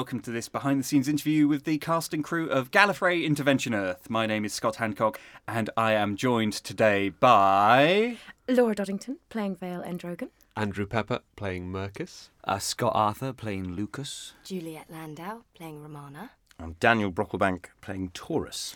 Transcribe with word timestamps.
welcome 0.00 0.20
to 0.20 0.30
this 0.30 0.48
behind 0.48 0.80
the 0.80 0.82
scenes 0.82 1.08
interview 1.08 1.46
with 1.46 1.64
the 1.64 1.76
cast 1.76 2.14
and 2.14 2.24
crew 2.24 2.48
of 2.48 2.70
Gallifrey 2.70 3.22
Intervention 3.22 3.74
Earth. 3.74 4.08
My 4.08 4.24
name 4.24 4.46
is 4.46 4.54
Scott 4.54 4.76
Handcock, 4.76 5.16
and 5.46 5.68
I 5.76 5.92
am 5.92 6.16
joined 6.16 6.54
today 6.54 7.10
by. 7.10 8.16
Laura 8.48 8.74
Doddington 8.74 9.16
playing 9.28 9.56
Vale 9.56 9.82
Endrogan. 9.82 10.30
Andrew 10.56 10.86
Pepper 10.86 11.20
playing 11.36 11.70
Mercus. 11.70 12.30
Uh, 12.44 12.58
Scott 12.58 12.92
Arthur 12.94 13.34
playing 13.34 13.74
Lucas. 13.74 14.32
Juliet 14.42 14.86
Landau 14.88 15.42
playing 15.52 15.82
Romana. 15.82 16.30
I'm 16.58 16.76
Daniel 16.80 17.12
Brocklebank 17.12 17.66
playing 17.82 18.12
Taurus. 18.14 18.74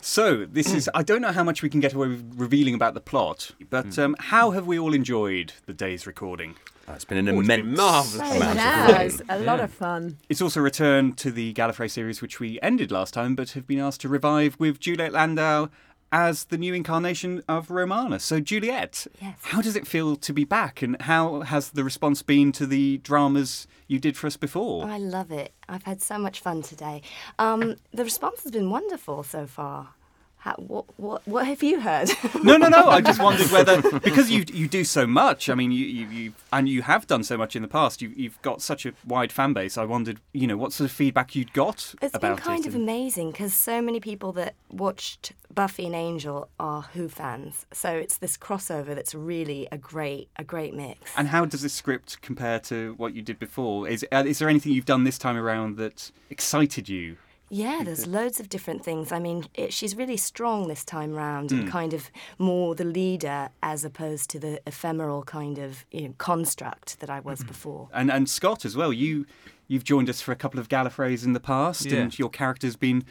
So, 0.00 0.44
this 0.44 0.74
is. 0.74 0.90
I 0.92 1.04
don't 1.04 1.22
know 1.22 1.30
how 1.30 1.44
much 1.44 1.62
we 1.62 1.68
can 1.70 1.78
get 1.78 1.94
away 1.94 2.08
with 2.08 2.34
revealing 2.34 2.74
about 2.74 2.94
the 2.94 3.00
plot, 3.00 3.52
but 3.70 3.96
um, 3.96 4.16
how 4.18 4.50
have 4.50 4.66
we 4.66 4.76
all 4.76 4.92
enjoyed 4.92 5.52
the 5.66 5.72
day's 5.72 6.04
recording? 6.04 6.56
Uh, 6.88 6.92
it's 6.94 7.04
been 7.04 7.18
an 7.18 7.28
Oh, 7.28 7.38
it's 7.40 7.48
been 7.48 7.60
immense 7.60 7.76
marvellous. 7.78 8.14
Very 8.14 8.36
amount 8.36 8.58
of 8.58 9.12
fun. 9.12 9.26
A 9.28 9.38
lot 9.40 9.60
of 9.60 9.72
fun. 9.72 10.16
It's 10.28 10.40
also 10.40 10.60
a 10.60 10.62
return 10.62 11.12
to 11.14 11.30
the 11.30 11.52
Gallifrey 11.52 11.90
series, 11.90 12.22
which 12.22 12.40
we 12.40 12.58
ended 12.62 12.90
last 12.90 13.12
time, 13.12 13.34
but 13.34 13.50
have 13.50 13.66
been 13.66 13.78
asked 13.80 14.00
to 14.02 14.08
revive 14.08 14.56
with 14.58 14.80
Juliet 14.80 15.12
Landau 15.12 15.68
as 16.10 16.44
the 16.44 16.56
new 16.56 16.72
incarnation 16.72 17.42
of 17.46 17.70
Romana. 17.70 18.18
So, 18.18 18.40
Juliet, 18.40 19.06
Yes. 19.20 19.36
how 19.42 19.60
does 19.60 19.76
it 19.76 19.86
feel 19.86 20.16
to 20.16 20.32
be 20.32 20.44
back, 20.44 20.80
and 20.80 21.00
how 21.02 21.42
has 21.42 21.70
the 21.70 21.84
response 21.84 22.22
been 22.22 22.50
to 22.52 22.66
the 22.66 22.96
dramas 22.98 23.66
you 23.88 23.98
did 23.98 24.16
for 24.16 24.26
us 24.26 24.38
before? 24.38 24.86
I 24.86 24.96
love 24.96 25.30
it. 25.30 25.52
I've 25.68 25.82
had 25.82 26.00
so 26.00 26.16
much 26.18 26.40
fun 26.40 26.62
today. 26.62 27.02
Um, 27.38 27.76
the 27.92 28.04
response 28.04 28.42
has 28.44 28.52
been 28.52 28.70
wonderful 28.70 29.22
so 29.22 29.46
far. 29.46 29.90
How, 30.38 30.54
what, 30.54 30.84
what, 30.98 31.26
what 31.26 31.46
have 31.46 31.62
you 31.62 31.80
heard? 31.80 32.10
No, 32.42 32.56
no, 32.56 32.68
no. 32.68 32.88
I 32.88 33.00
just 33.00 33.20
wondered 33.20 33.46
whether 33.50 33.82
because 34.00 34.30
you 34.30 34.44
you 34.52 34.68
do 34.68 34.84
so 34.84 35.06
much. 35.06 35.50
I 35.50 35.54
mean, 35.54 35.72
you 35.72 35.84
you, 35.84 36.06
you 36.08 36.32
and 36.52 36.68
you 36.68 36.82
have 36.82 37.06
done 37.06 37.24
so 37.24 37.36
much 37.36 37.56
in 37.56 37.62
the 37.62 37.68
past. 37.68 38.00
You 38.00 38.12
you've 38.16 38.40
got 38.42 38.62
such 38.62 38.86
a 38.86 38.92
wide 39.04 39.32
fan 39.32 39.52
base. 39.52 39.76
I 39.76 39.84
wondered, 39.84 40.20
you 40.32 40.46
know, 40.46 40.56
what 40.56 40.72
sort 40.72 40.88
of 40.88 40.94
feedback 40.96 41.34
you'd 41.34 41.52
got 41.52 41.94
It's 42.00 42.14
about 42.14 42.36
been 42.36 42.44
kind 42.44 42.64
it. 42.64 42.68
of 42.68 42.74
amazing 42.76 43.32
because 43.32 43.52
so 43.52 43.82
many 43.82 43.98
people 44.00 44.32
that 44.32 44.54
watched 44.70 45.32
Buffy 45.52 45.86
and 45.86 45.94
Angel 45.94 46.48
are 46.60 46.82
Who 46.94 47.08
fans. 47.08 47.66
So 47.72 47.90
it's 47.90 48.16
this 48.18 48.36
crossover 48.36 48.94
that's 48.94 49.14
really 49.14 49.66
a 49.72 49.78
great 49.78 50.28
a 50.36 50.44
great 50.44 50.72
mix. 50.74 51.10
And 51.16 51.28
how 51.28 51.44
does 51.44 51.62
this 51.62 51.72
script 51.74 52.22
compare 52.22 52.60
to 52.60 52.94
what 52.96 53.14
you 53.14 53.22
did 53.22 53.38
before? 53.40 53.88
Is 53.88 54.06
uh, 54.12 54.22
is 54.26 54.38
there 54.38 54.48
anything 54.48 54.72
you've 54.72 54.84
done 54.86 55.04
this 55.04 55.18
time 55.18 55.36
around 55.36 55.76
that 55.78 56.12
excited 56.30 56.88
you? 56.88 57.16
Yeah, 57.50 57.82
there's 57.84 58.06
loads 58.06 58.40
of 58.40 58.48
different 58.48 58.84
things. 58.84 59.10
I 59.12 59.18
mean, 59.18 59.46
it, 59.54 59.72
she's 59.72 59.96
really 59.96 60.16
strong 60.16 60.68
this 60.68 60.84
time 60.84 61.12
round 61.14 61.50
Hmm. 61.50 61.60
and 61.60 61.70
kind 61.70 61.94
of 61.94 62.10
more 62.38 62.74
the 62.74 62.84
leader 62.84 63.48
as 63.62 63.84
opposed 63.84 64.28
to 64.30 64.38
the 64.38 64.60
ephemeral 64.66 65.22
kind 65.22 65.58
of 65.58 65.84
you 65.90 66.08
know, 66.08 66.14
construct 66.18 67.00
that 67.00 67.08
I 67.10 67.20
Hmm. 67.20 67.28
was 67.28 67.42
before. 67.44 67.88
And 67.92 68.10
and 68.10 68.28
Scott 68.28 68.64
as 68.64 68.76
well. 68.76 68.92
You 68.92 69.26
you've 69.66 69.84
joined 69.84 70.08
us 70.10 70.20
for 70.20 70.32
a 70.32 70.36
couple 70.36 70.60
of 70.60 70.68
Gallifreys 70.68 71.24
in 71.24 71.32
the 71.32 71.40
past, 71.40 71.86
Yeah. 71.86 71.98
and 72.00 72.18
your 72.18 72.30
character's 72.30 72.76
been 72.76 73.04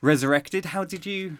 resurrected. 0.00 0.66
How 0.66 0.84
did 0.84 1.06
you 1.06 1.38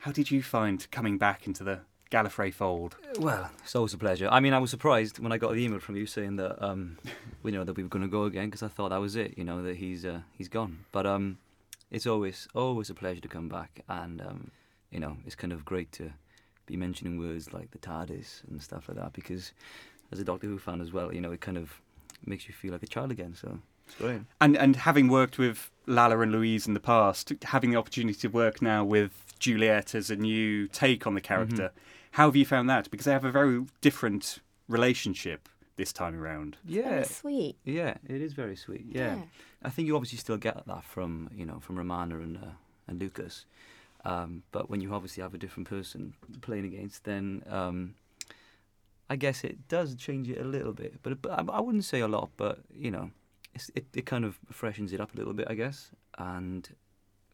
how 0.00 0.12
did 0.12 0.30
you 0.30 0.42
find 0.42 0.90
coming 0.90 1.16
back 1.18 1.46
into 1.46 1.62
the 1.62 1.80
Gallifrey 2.10 2.52
fold? 2.52 2.96
Well, 3.18 3.50
it's 3.62 3.74
always 3.76 3.94
a 3.94 3.98
pleasure. 3.98 4.28
I 4.30 4.40
mean, 4.40 4.52
I 4.52 4.58
was 4.58 4.70
surprised 4.70 5.18
when 5.18 5.32
I 5.32 5.38
got 5.38 5.52
the 5.52 5.64
email 5.64 5.78
from 5.78 5.96
you 5.96 6.06
saying 6.06 6.36
that 6.36 6.62
um, 6.62 6.98
we 7.42 7.50
know 7.52 7.64
that 7.64 7.74
we 7.76 7.82
were 7.82 7.88
going 7.88 8.02
to 8.02 8.08
go 8.08 8.24
again 8.24 8.46
because 8.50 8.62
I 8.62 8.68
thought 8.68 8.90
that 8.90 9.00
was 9.00 9.14
it. 9.16 9.34
You 9.38 9.44
know 9.44 9.62
that 9.62 9.76
he's 9.76 10.04
uh, 10.04 10.20
he's 10.36 10.48
gone. 10.48 10.80
But 10.90 11.06
um, 11.06 11.38
it's 11.92 12.06
always 12.06 12.48
always 12.54 12.90
a 12.90 12.94
pleasure 12.94 13.20
to 13.20 13.28
come 13.28 13.48
back, 13.48 13.82
and 13.88 14.20
um, 14.20 14.50
you 14.90 14.98
know 14.98 15.16
it's 15.26 15.36
kind 15.36 15.52
of 15.52 15.64
great 15.64 15.92
to 15.92 16.10
be 16.66 16.76
mentioning 16.76 17.18
words 17.18 17.52
like 17.52 17.70
the 17.70 17.78
TARDIS 17.78 18.42
and 18.48 18.60
stuff 18.62 18.88
like 18.88 18.96
that 18.98 19.12
because 19.12 19.52
as 20.12 20.18
a 20.18 20.24
Doctor 20.24 20.46
Who 20.48 20.58
fan 20.58 20.80
as 20.80 20.92
well, 20.92 21.12
you 21.14 21.20
know 21.20 21.32
it 21.32 21.40
kind 21.40 21.56
of 21.58 21.80
makes 22.26 22.48
you 22.48 22.54
feel 22.54 22.72
like 22.72 22.82
a 22.82 22.86
child 22.86 23.10
again. 23.10 23.34
So 23.34 23.58
it's 23.86 23.96
great. 23.96 24.20
And 24.40 24.56
and 24.56 24.76
having 24.76 25.08
worked 25.08 25.38
with 25.38 25.70
Lalla 25.86 26.18
and 26.20 26.32
Louise 26.32 26.66
in 26.66 26.74
the 26.74 26.80
past, 26.80 27.32
having 27.44 27.70
the 27.70 27.76
opportunity 27.78 28.18
to 28.20 28.28
work 28.28 28.62
now 28.62 28.84
with 28.84 29.12
Juliet 29.38 29.94
as 29.94 30.10
a 30.10 30.16
new 30.16 30.68
take 30.68 31.06
on 31.06 31.14
the 31.14 31.20
character, 31.20 31.68
Mm-hmm. 31.70 32.12
how 32.12 32.26
have 32.26 32.36
you 32.36 32.46
found 32.46 32.68
that? 32.70 32.90
Because 32.90 33.06
they 33.06 33.12
have 33.12 33.24
a 33.24 33.32
very 33.32 33.64
different 33.80 34.38
relationship 34.68 35.48
this 35.76 35.92
time 35.92 36.14
around. 36.20 36.56
Yeah, 36.64 36.88
Very 36.90 37.04
sweet. 37.04 37.56
Yeah, 37.64 37.94
it 38.08 38.20
is 38.22 38.32
very 38.34 38.56
sweet. 38.56 38.84
Yeah. 38.88 39.16
Yeah. 39.16 39.22
I 39.64 39.70
think 39.70 39.86
you 39.86 39.94
obviously 39.94 40.18
still 40.18 40.36
get 40.36 40.66
that 40.66 40.84
from 40.84 41.30
you 41.34 41.46
know 41.46 41.60
from 41.60 41.76
Romana 41.76 42.18
and 42.18 42.36
uh, 42.36 42.54
and 42.86 43.00
Lucas, 43.00 43.46
um, 44.04 44.42
but 44.52 44.68
when 44.68 44.80
you 44.80 44.92
obviously 44.94 45.22
have 45.22 45.34
a 45.34 45.38
different 45.38 45.68
person 45.68 46.14
playing 46.40 46.64
against, 46.64 47.04
then 47.04 47.42
um, 47.48 47.94
I 49.08 49.16
guess 49.16 49.44
it 49.44 49.68
does 49.68 49.94
change 49.94 50.28
it 50.28 50.40
a 50.40 50.44
little 50.44 50.72
bit. 50.72 51.02
But, 51.02 51.22
but 51.22 51.32
I, 51.32 51.44
I 51.52 51.60
wouldn't 51.60 51.84
say 51.84 52.00
a 52.00 52.08
lot. 52.08 52.30
But 52.36 52.58
you 52.74 52.90
know, 52.90 53.10
it's, 53.54 53.70
it 53.74 53.86
it 53.94 54.06
kind 54.06 54.24
of 54.24 54.38
freshens 54.50 54.92
it 54.92 55.00
up 55.00 55.14
a 55.14 55.16
little 55.16 55.34
bit, 55.34 55.46
I 55.48 55.54
guess. 55.54 55.90
And 56.18 56.68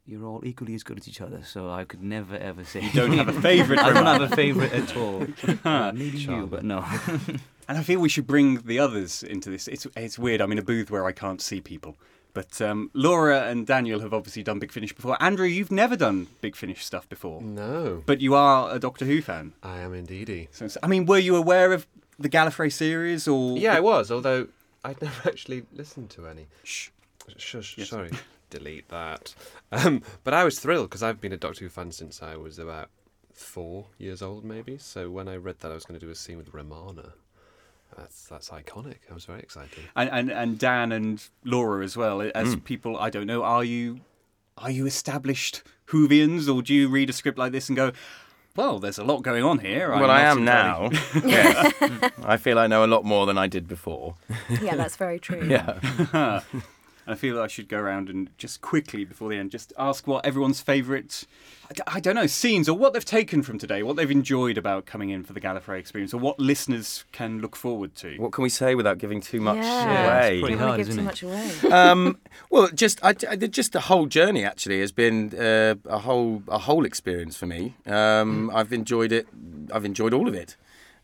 you're 0.08 0.24
all 0.24 0.42
equally 0.44 0.74
as 0.74 0.82
good 0.82 0.98
as 0.98 1.06
each 1.06 1.20
other, 1.20 1.42
so 1.44 1.70
I 1.70 1.84
could 1.84 2.02
never 2.02 2.36
ever 2.36 2.64
say 2.64 2.80
You 2.80 2.92
don't 2.92 3.12
have 3.12 3.28
a 3.28 3.40
favourite. 3.40 3.80
I 3.84 3.92
don't 3.92 4.06
have 4.06 4.32
a 4.32 4.34
favourite 4.34 4.72
at 4.72 4.96
all. 4.96 5.26
Uh, 5.64 5.92
maybe 5.92 6.18
you, 6.18 6.46
but 6.46 6.64
no. 6.64 6.84
And 7.68 7.76
I 7.76 7.82
feel 7.82 8.00
we 8.00 8.08
should 8.08 8.26
bring 8.26 8.62
the 8.62 8.78
others 8.78 9.22
into 9.22 9.50
this. 9.50 9.68
It's 9.68 9.86
it's 9.94 10.18
weird. 10.18 10.40
I'm 10.40 10.50
in 10.52 10.58
a 10.58 10.62
booth 10.62 10.90
where 10.90 11.04
I 11.04 11.12
can't 11.12 11.42
see 11.42 11.60
people. 11.60 11.98
But 12.34 12.60
um, 12.62 12.90
Laura 12.94 13.48
and 13.48 13.66
Daniel 13.66 14.00
have 14.00 14.14
obviously 14.14 14.42
done 14.42 14.58
Big 14.58 14.70
Finish 14.70 14.92
before. 14.92 15.20
Andrew, 15.20 15.46
you've 15.46 15.72
never 15.72 15.96
done 15.96 16.28
Big 16.40 16.54
Finish 16.54 16.84
stuff 16.84 17.08
before, 17.08 17.42
No, 17.42 18.02
but 18.06 18.20
you 18.20 18.34
are 18.34 18.72
a 18.74 18.78
Doctor 18.78 19.04
Who 19.06 19.20
fan. 19.22 19.54
I 19.62 19.78
am 19.78 19.92
indeedy. 19.94 20.48
So, 20.52 20.68
I 20.82 20.86
mean, 20.86 21.06
were 21.06 21.18
you 21.18 21.34
aware 21.36 21.72
of 21.72 21.86
the 22.18 22.28
Gallifrey 22.28 22.72
series, 22.72 23.26
or 23.26 23.56
Yeah, 23.58 23.74
I 23.76 23.80
was, 23.80 24.10
although 24.12 24.48
I'd 24.84 25.00
never 25.02 25.28
actually 25.28 25.64
listened 25.74 26.10
to 26.10 26.26
any. 26.26 26.46
Shh. 26.64 26.90
Shush, 27.36 27.76
Yes. 27.78 27.88
sorry. 27.88 28.10
Delete 28.50 28.88
that. 28.88 29.34
Um, 29.72 30.02
but 30.24 30.32
I 30.32 30.42
was 30.44 30.58
thrilled 30.58 30.88
because 30.88 31.02
I've 31.02 31.20
been 31.20 31.32
a 31.32 31.36
Doctor 31.36 31.64
Who 31.64 31.68
fan 31.68 31.92
since 31.92 32.22
I 32.22 32.36
was 32.36 32.58
about 32.58 32.88
four 33.32 33.86
years 33.98 34.22
old, 34.22 34.44
maybe. 34.44 34.78
So 34.78 35.10
when 35.10 35.28
I 35.28 35.36
read 35.36 35.58
that 35.60 35.70
I 35.70 35.74
was 35.74 35.84
going 35.84 35.98
to 36.00 36.04
do 36.06 36.10
a 36.10 36.14
scene 36.14 36.38
with 36.38 36.54
Romana, 36.54 37.12
that's 37.98 38.24
that's 38.28 38.48
iconic. 38.50 38.98
I 39.10 39.14
was 39.14 39.24
very 39.24 39.40
excited. 39.40 39.84
and, 39.96 40.08
and 40.10 40.30
and 40.30 40.58
Dan 40.58 40.92
and 40.92 41.22
Laura 41.44 41.84
as 41.84 41.96
well 41.96 42.22
as 42.34 42.54
Hmm. 42.54 42.60
people. 42.60 42.96
I 42.98 43.10
don't 43.10 43.26
know. 43.26 43.42
Are 43.42 43.64
you 43.64 44.00
are 44.56 44.70
you 44.70 44.86
established 44.86 45.62
Whovians, 45.88 46.52
or 46.52 46.62
do 46.62 46.74
you 46.74 46.88
read 46.88 47.10
a 47.10 47.12
script 47.12 47.38
like 47.38 47.52
this 47.52 47.68
and 47.68 47.76
go, 47.76 47.92
"Well, 48.56 48.78
there's 48.78 48.98
a 48.98 49.04
lot 49.04 49.22
going 49.22 49.42
on 49.44 49.58
here." 49.60 49.92
I'm 49.92 50.00
well, 50.00 50.10
I 50.10 50.22
am 50.22 50.44
now. 50.44 50.90
entirely-" 51.14 52.10
I 52.24 52.36
feel 52.36 52.58
I 52.58 52.66
know 52.66 52.84
a 52.84 52.90
lot 52.94 53.04
more 53.04 53.24
than 53.26 53.38
I 53.38 53.46
did 53.46 53.66
before. 53.68 54.14
Yeah, 54.60 54.76
that's 54.76 54.96
very 54.96 55.18
true. 55.18 55.42
Yeah. 55.50 56.40
And 57.08 57.14
I 57.14 57.16
feel 57.16 57.36
that 57.36 57.42
I 57.42 57.46
should 57.46 57.68
go 57.70 57.78
around 57.78 58.10
and 58.10 58.28
just 58.36 58.60
quickly 58.60 59.02
before 59.06 59.30
the 59.30 59.36
end, 59.36 59.50
just 59.50 59.72
ask 59.78 60.06
what 60.06 60.26
everyone's 60.26 60.60
favourite, 60.60 61.24
I 61.86 62.00
don't 62.00 62.14
know, 62.16 62.26
scenes 62.26 62.68
or 62.68 62.76
what 62.76 62.92
they've 62.92 63.02
taken 63.02 63.42
from 63.42 63.56
today, 63.56 63.82
what 63.82 63.96
they've 63.96 64.10
enjoyed 64.10 64.58
about 64.58 64.84
coming 64.84 65.08
in 65.08 65.24
for 65.24 65.32
the 65.32 65.40
Gallifrey 65.40 65.78
experience, 65.78 66.12
or 66.12 66.18
what 66.18 66.38
listeners 66.38 67.06
can 67.10 67.40
look 67.40 67.56
forward 67.56 67.94
to. 67.94 68.18
What 68.18 68.32
can 68.32 68.42
we 68.42 68.50
say 68.50 68.74
without 68.74 68.98
giving 68.98 69.22
too 69.22 69.40
much 69.40 69.56
Yeah. 69.56 70.04
away? 70.18 70.32
it's 70.34 70.40
pretty 70.42 70.56
hard, 70.58 70.76
give 70.76 70.88
isn't 70.90 70.96
too 70.96 71.00
it? 71.00 71.04
much 71.04 71.22
away. 71.22 71.72
um, 71.72 72.18
well, 72.50 72.68
just 72.74 73.02
I, 73.02 73.14
I- 73.26 73.36
just 73.36 73.72
the 73.72 73.80
whole 73.80 74.04
journey 74.04 74.44
actually 74.44 74.80
has 74.80 74.92
been 74.92 75.32
uh, 75.34 75.76
a 75.88 76.00
whole 76.00 76.42
a 76.48 76.58
whole 76.58 76.84
experience 76.84 77.38
for 77.38 77.46
me. 77.46 77.74
Um, 77.86 78.50
I've 78.52 78.70
enjoyed 78.74 79.12
it. 79.12 79.26
I've 79.72 79.86
enjoyed 79.86 80.12
all 80.12 80.28
of 80.28 80.34
it. 80.34 80.56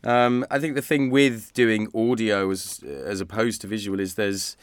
Um, 0.03 0.45
I 0.51 0.59
think 0.59 0.75
the 0.75 0.83
thing 0.83 1.09
with 1.09 1.51
doing 1.53 1.87
audio 1.95 2.51
as 2.51 2.83
as 3.05 3.21
opposed 3.21 3.61
to 3.61 3.67
visual 3.67 3.99
is 3.99 4.13
there's 4.13 4.55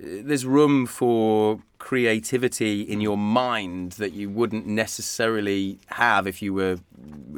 there's 0.00 0.46
room 0.46 0.86
for 0.86 1.60
creativity 1.78 2.82
in 2.82 3.00
your 3.00 3.18
mind 3.18 3.92
that 3.92 4.12
you 4.12 4.30
wouldn't 4.30 4.66
necessarily 4.66 5.78
have 5.86 6.26
if 6.26 6.40
you 6.42 6.54
were 6.54 6.78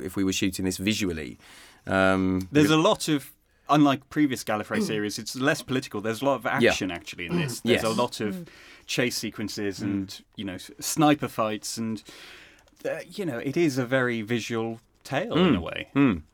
if 0.03 0.17
we 0.17 0.25
were 0.25 0.33
shooting 0.33 0.65
this 0.65 0.77
visually. 0.77 1.39
Um, 1.87 2.49
There's 2.53 2.71
a 2.71 2.77
lot 2.77 3.09
of, 3.09 3.33
unlike 3.69 4.09
previous 4.11 4.45
Gallifrey 4.45 4.83
series, 4.93 5.19
it's 5.19 5.35
less 5.37 5.62
political. 5.62 6.01
There's 6.01 6.21
a 6.23 6.25
lot 6.27 6.35
of 6.37 6.47
action 6.47 6.91
actually 6.91 7.27
in 7.27 7.37
this. 7.37 7.61
There's 7.65 7.83
Yes. 7.83 7.85
a 7.85 7.89
lot 8.03 8.21
of 8.21 8.47
chase 8.87 9.17
sequences 9.17 9.81
and, 9.81 10.21
you 10.37 10.45
know, 10.45 10.59
sniper 10.81 11.29
fights, 11.29 11.79
and, 11.79 12.03
uh, 12.85 12.99
you 13.11 13.25
know, 13.25 13.39
it 13.39 13.57
is 13.57 13.79
a 13.79 13.87
very 13.87 14.21
visual 14.23 14.81
tale 15.05 15.37
in 15.39 15.55
a 15.55 15.61
way. 15.61 15.89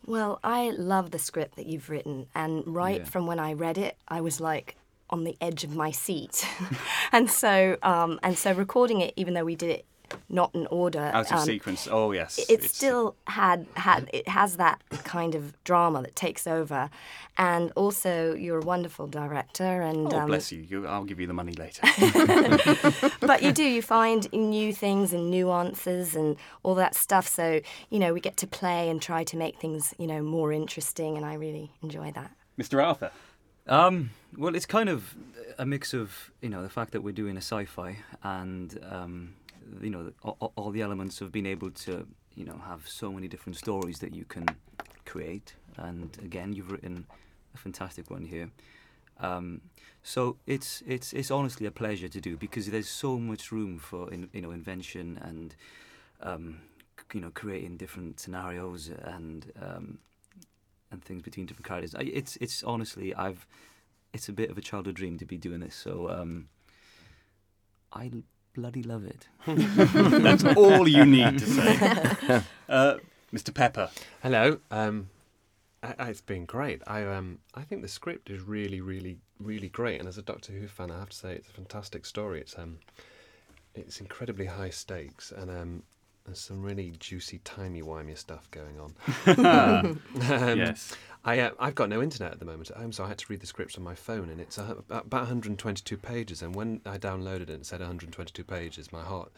Well, 0.07 0.41
I 0.43 0.71
love 0.71 1.11
the 1.13 1.19
script 1.19 1.55
that 1.57 1.67
you've 1.67 1.89
written, 1.89 2.27
and 2.35 2.65
right 2.67 3.01
Yeah. 3.01 3.05
from 3.05 3.27
when 3.27 3.39
I 3.39 3.53
read 3.53 3.79
it, 3.79 3.97
I 4.09 4.21
was 4.21 4.41
like 4.41 4.77
on 5.11 5.25
the 5.25 5.37
edge 5.41 5.65
of 5.65 5.75
my 5.75 5.91
seat, 5.91 6.47
and 7.13 7.31
so 7.31 7.77
um, 7.83 8.19
and 8.23 8.37
so 8.37 8.53
recording 8.53 9.01
it, 9.01 9.13
even 9.17 9.35
though 9.35 9.45
we 9.45 9.57
did 9.57 9.71
it 9.71 9.87
not 10.29 10.55
in 10.55 10.67
order. 10.69 11.11
Out 11.13 11.31
of 11.31 11.39
um, 11.39 11.45
sequence. 11.45 11.89
Oh 11.91 12.13
yes. 12.13 12.39
it 12.49 12.63
still 12.65 13.17
had 13.27 13.67
had 13.75 14.09
it 14.13 14.29
has 14.29 14.57
that 14.57 14.81
kind 15.05 15.35
of 15.35 15.53
drama 15.65 16.03
that 16.03 16.17
takes 16.17 16.47
over, 16.47 16.91
and 17.39 17.73
also 17.77 18.35
you're 18.35 18.59
a 18.59 18.65
wonderful 18.65 19.07
director, 19.07 19.83
and 19.83 20.13
Oh 20.13 20.19
um, 20.19 20.27
bless 20.27 20.53
you. 20.53 20.63
you. 20.63 20.87
I'll 20.87 21.05
give 21.05 21.21
you 21.21 21.27
the 21.27 21.33
money 21.33 21.53
later. 21.53 21.83
but 23.21 23.43
you 23.43 23.53
do 23.53 23.65
you 23.65 23.83
find 23.83 24.31
new 24.33 24.73
things 24.73 25.13
and 25.13 25.31
nuances 25.31 26.15
and 26.15 26.37
all 26.63 26.75
that 26.77 26.95
stuff. 26.95 27.27
So 27.27 27.61
you 27.91 27.99
know 27.99 28.13
we 28.13 28.21
get 28.21 28.37
to 28.39 28.47
play 28.47 28.89
and 28.89 29.01
try 29.01 29.25
to 29.25 29.37
make 29.37 29.59
things 29.59 29.95
you 29.99 30.07
know 30.07 30.23
more 30.23 30.53
interesting, 30.53 31.17
and 31.17 31.25
I 31.25 31.35
really 31.35 31.73
enjoy 31.83 32.13
that. 32.13 32.31
Mr. 32.59 32.85
Arthur. 32.85 33.11
Um, 33.69 34.11
well, 34.37 34.55
it's 34.55 34.67
kind 34.67 34.89
of 34.89 35.17
a 35.59 35.67
mix 35.67 35.93
of 35.93 36.31
you 36.41 36.49
know 36.49 36.63
the 36.63 36.69
fact 36.69 36.93
that 36.93 37.01
we're 37.03 37.13
doing 37.13 37.37
a 37.37 37.41
sci-fi 37.43 37.97
and 38.23 38.79
um, 38.89 39.35
you 39.81 39.91
know 39.91 40.13
all, 40.23 40.53
all 40.57 40.71
the 40.71 40.83
elements 40.83 41.21
of 41.21 41.33
being 41.33 41.47
able 41.47 41.71
to 41.71 42.07
you 42.35 42.45
know 42.45 42.61
have 42.67 42.89
so 42.89 43.11
many 43.11 43.27
different 43.27 43.57
stories 43.57 43.99
that 43.99 44.15
you 44.15 44.25
can 44.25 44.47
create. 45.05 45.55
And 45.79 46.17
again, 46.23 46.53
you've 46.53 46.71
written 46.71 47.07
a 47.55 47.59
fantastic 47.59 48.11
one 48.11 48.25
here. 48.25 48.51
Um, 49.19 49.63
so 50.03 50.37
it's 50.47 50.83
it's 50.87 51.13
it's 51.13 51.31
honestly 51.33 51.67
a 51.67 51.73
pleasure 51.73 52.09
to 52.09 52.21
do 52.21 52.37
because 52.37 52.71
there's 52.71 52.89
so 52.89 53.19
much 53.19 53.51
room 53.51 53.79
for 53.79 54.13
in, 54.13 54.29
you 54.33 54.43
know 54.43 54.53
invention 54.53 55.19
and 55.23 55.57
um, 56.23 56.59
you 57.13 57.21
know 57.21 57.31
creating 57.35 57.79
different 57.79 58.21
scenarios 58.21 58.91
and 59.03 59.53
um, 59.61 59.99
and 60.91 61.03
things 61.05 61.23
between 61.23 61.47
different 61.47 61.67
characters. 61.67 61.95
I, 61.95 62.03
it's 62.03 62.37
it's 62.37 62.63
honestly 62.63 63.15
I've 63.15 63.47
it's 64.13 64.29
a 64.29 64.33
bit 64.33 64.51
of 64.51 64.57
a 64.59 64.61
childhood 64.61 64.95
dream 64.97 65.19
to 65.19 65.25
be 65.27 65.37
doing 65.37 65.61
this. 65.61 65.75
So 65.75 66.09
um, 66.11 66.49
I 67.93 68.07
l- 68.13 68.23
bloody 68.55 68.83
love 68.83 69.05
it. 69.05 69.29
That's 69.47 70.45
all 70.45 70.89
you 70.89 71.05
need 71.05 71.39
to 71.39 71.47
say. 71.47 72.43
Uh, 72.69 72.97
Mr. 73.33 73.53
Pepper. 73.55 73.91
Hello. 74.23 74.59
Um, 74.71 75.09
I, 75.83 75.95
I- 75.99 76.09
it's 76.11 76.21
been 76.21 76.47
great. 76.47 76.83
I 76.87 77.05
um, 77.05 77.39
I 77.55 77.63
think 77.63 77.83
the 77.83 77.89
script 77.89 78.29
is 78.31 78.41
really, 78.43 78.81
really, 78.81 79.19
really 79.39 79.69
great. 79.69 80.01
And 80.01 80.09
as 80.09 80.19
a 80.19 80.23
Doctor 80.23 80.53
Who 80.53 80.67
fan, 80.67 80.91
I 80.91 80.99
have 80.99 81.11
to 81.11 81.17
say 81.17 81.33
it's 81.35 81.49
a 81.49 81.53
fantastic 81.53 82.05
story. 82.07 82.41
It's 82.41 82.57
um, 82.59 82.79
it's 83.75 84.01
incredibly 84.01 84.47
high 84.47 84.71
stakes, 84.71 85.31
and 85.37 85.51
um, 85.51 85.83
there's 86.27 86.41
some 86.41 86.63
really 86.63 86.93
juicy, 86.99 87.39
timey 87.45 87.83
wimey 87.83 88.19
stuff 88.19 88.51
going 88.51 88.79
on. 88.81 88.95
um, 89.47 90.03
Yes. 90.59 90.95
I 91.25 91.41
uh, 91.41 91.51
I've 91.59 91.75
got 91.75 91.89
no 91.89 92.03
internet 92.03 92.33
at 92.33 92.39
the 92.39 92.45
moment 92.45 92.71
at 92.71 92.77
home, 92.77 92.93
so 92.93 93.05
I 93.05 93.09
had 93.09 93.19
to 93.19 93.27
read 93.29 93.41
the 93.41 93.47
scripts 93.47 93.77
on 93.77 93.83
my 93.83 93.97
phone, 93.97 94.29
and 94.31 94.41
it's 94.41 94.59
uh, 94.59 94.77
about 94.79 95.07
about 95.07 95.23
122 95.23 95.97
pages. 95.97 96.41
And 96.41 96.55
when 96.55 96.81
I 96.87 96.99
downloaded 96.99 97.43
it 97.43 97.51
and 97.51 97.67
said 97.67 97.81
122 97.81 98.45
pages, 98.45 98.93
my 98.93 99.03
heart 99.03 99.33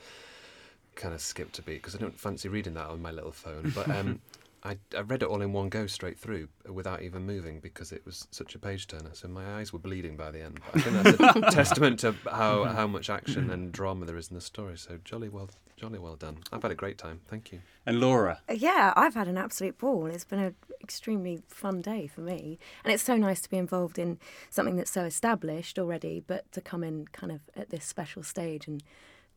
kind 0.97 1.15
of 1.15 1.21
skipped 1.23 1.59
a 1.59 1.63
beat 1.63 1.77
because 1.77 1.95
I 1.95 1.99
don't 1.99 2.19
fancy 2.19 2.49
reading 2.49 2.75
that 2.75 2.87
on 2.87 3.01
my 3.01 3.11
little 3.11 3.33
phone. 3.33 3.73
But 3.75 3.89
um, 3.89 4.21
I, 4.63 4.79
I 4.97 5.01
read 5.01 5.23
it 5.23 5.29
all 5.29 5.41
in 5.41 5.53
one 5.53 5.69
go 5.69 5.87
straight 5.87 6.19
through 6.19 6.49
uh, 6.69 6.73
without 6.73 7.03
even 7.03 7.25
moving 7.25 7.61
because 7.61 7.93
it 7.93 8.05
was 8.05 8.27
such 8.31 8.55
a 8.55 8.59
page 8.59 8.87
turner. 8.87 9.11
So 9.13 9.29
my 9.29 9.59
eyes 9.59 9.73
were 9.73 9.79
bleeding 9.79 10.17
by 10.17 10.31
the 10.31 10.43
end. 10.43 10.61
But 10.73 10.87
I 10.87 11.13
think 11.13 11.21
that's 11.21 11.37
a 11.37 11.51
testament 11.51 12.01
to 12.01 12.15
how 12.31 12.65
mm-hmm. 12.65 12.75
how 12.75 12.87
much 12.87 13.11
action 13.11 13.45
mm-hmm. 13.45 13.53
and 13.53 13.73
drama 13.73 14.07
there 14.07 14.17
is 14.17 14.29
in 14.29 14.35
the 14.35 14.41
story. 14.41 14.77
So 14.77 14.99
jolly 15.05 15.29
well, 15.29 15.51
jolly 15.77 15.99
well 15.99 16.17
done. 16.17 16.39
I've 16.53 16.63
had 16.63 16.73
a 16.73 16.77
great 16.77 16.99
time. 16.99 17.21
Thank 17.29 17.53
you. 17.53 17.61
And 17.87 18.01
Laura. 18.01 18.41
Uh, 18.49 18.55
yeah, 18.55 18.93
I've 18.97 19.15
had 19.15 19.29
an 19.29 19.39
absolute 19.39 19.79
ball. 19.79 20.07
It's 20.07 20.25
been 20.25 20.41
an 20.41 20.55
extremely 20.83 21.43
fun 21.49 21.81
day 21.81 22.07
for 22.07 22.21
me. 22.21 22.59
And 22.85 22.93
it's 22.93 23.03
so 23.03 23.17
nice 23.17 23.41
to 23.43 23.51
be 23.51 23.59
involved 23.59 23.99
in 23.99 24.19
something 24.51 24.77
that's 24.77 24.91
so 24.91 25.05
established 25.05 25.79
already, 25.79 26.23
but 26.27 26.51
to 26.53 26.61
come 26.61 26.83
in 26.83 27.07
kind 27.09 27.33
of 27.33 27.41
at 27.57 27.71
this 27.71 27.85
special 27.85 28.23
stage 28.23 28.67
and 28.67 28.83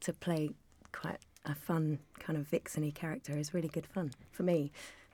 to 0.02 0.14
play 0.14 0.50
quite 0.92 1.20
a 1.46 1.56
fun 1.56 2.00
kind 2.20 2.38
of 2.38 2.50
vixeny 2.50 2.94
character 2.94 3.38
is 3.38 3.54
really 3.54 3.68
good 3.68 3.86
fun 3.86 4.12
for 4.32 4.44
me. 4.44 4.72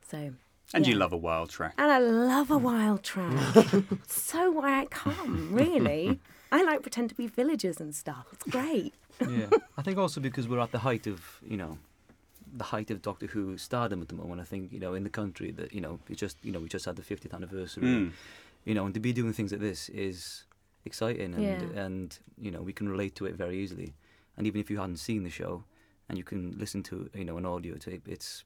So. 0.09 0.33
And 0.73 0.85
you 0.85 0.95
love 0.95 1.13
a 1.13 1.17
wild 1.17 1.49
track. 1.49 1.73
And 1.77 1.89
I 1.91 1.97
love 1.99 2.51
a 2.51 2.57
wild 2.57 3.01
track. 3.03 3.65
so 4.07 4.51
why 4.51 4.81
I 4.81 4.85
come, 4.85 5.49
really. 5.53 6.19
I 6.51 6.63
like 6.63 6.81
pretend 6.81 7.09
to 7.09 7.15
be 7.15 7.27
villagers 7.27 7.79
and 7.79 7.95
stuff. 7.95 8.25
It's 8.33 8.43
great. 8.45 8.93
yeah, 9.21 9.47
I 9.77 9.81
think 9.81 9.97
also 9.97 10.19
because 10.21 10.47
we're 10.47 10.59
at 10.59 10.71
the 10.71 10.79
height 10.79 11.07
of 11.07 11.39
you 11.45 11.57
know 11.57 11.77
the 12.55 12.63
height 12.65 12.89
of 12.91 13.01
Doctor 13.01 13.27
Who 13.27 13.57
stardom 13.57 14.01
at 14.01 14.07
the 14.09 14.15
moment. 14.15 14.39
I 14.41 14.43
think 14.45 14.71
you 14.71 14.79
know 14.79 14.93
in 14.93 15.03
the 15.03 15.09
country 15.09 15.51
that 15.51 15.73
you 15.73 15.81
know 15.81 15.99
we 16.09 16.15
just 16.15 16.37
you 16.43 16.51
know 16.51 16.59
we 16.59 16.67
just 16.69 16.85
had 16.85 16.95
the 16.95 17.01
50th 17.01 17.33
anniversary. 17.33 17.83
Mm. 17.83 18.11
You 18.65 18.73
know, 18.73 18.85
and 18.85 18.93
to 18.93 18.99
be 18.99 19.13
doing 19.13 19.31
things 19.33 19.51
like 19.53 19.61
this 19.61 19.87
is 19.89 20.43
exciting, 20.85 21.33
and 21.33 21.43
Yeah. 21.43 21.81
and 21.85 22.17
you 22.37 22.51
know 22.51 22.61
we 22.61 22.73
can 22.73 22.87
relate 22.89 23.15
to 23.15 23.25
it 23.25 23.35
very 23.35 23.57
easily. 23.57 23.93
And 24.37 24.45
even 24.47 24.59
if 24.61 24.69
you 24.69 24.77
hadn't 24.79 24.97
seen 24.97 25.23
the 25.23 25.29
show, 25.29 25.63
and 26.09 26.17
you 26.17 26.23
can 26.23 26.55
listen 26.57 26.83
to 26.83 27.09
you 27.13 27.25
know 27.25 27.37
an 27.37 27.45
audio 27.45 27.75
tape, 27.77 28.07
it's 28.07 28.43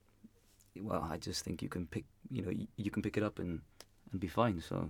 well, 0.79 1.07
I 1.11 1.17
just 1.17 1.43
think 1.43 1.61
you 1.61 1.69
can 1.69 1.85
pick 1.87 2.05
you 2.29 2.41
know 2.43 2.51
you, 2.51 2.67
you 2.77 2.91
can 2.91 3.01
pick 3.01 3.17
it 3.17 3.23
up 3.23 3.39
and 3.39 3.61
and 4.11 4.19
be 4.19 4.27
fine. 4.27 4.61
So 4.61 4.89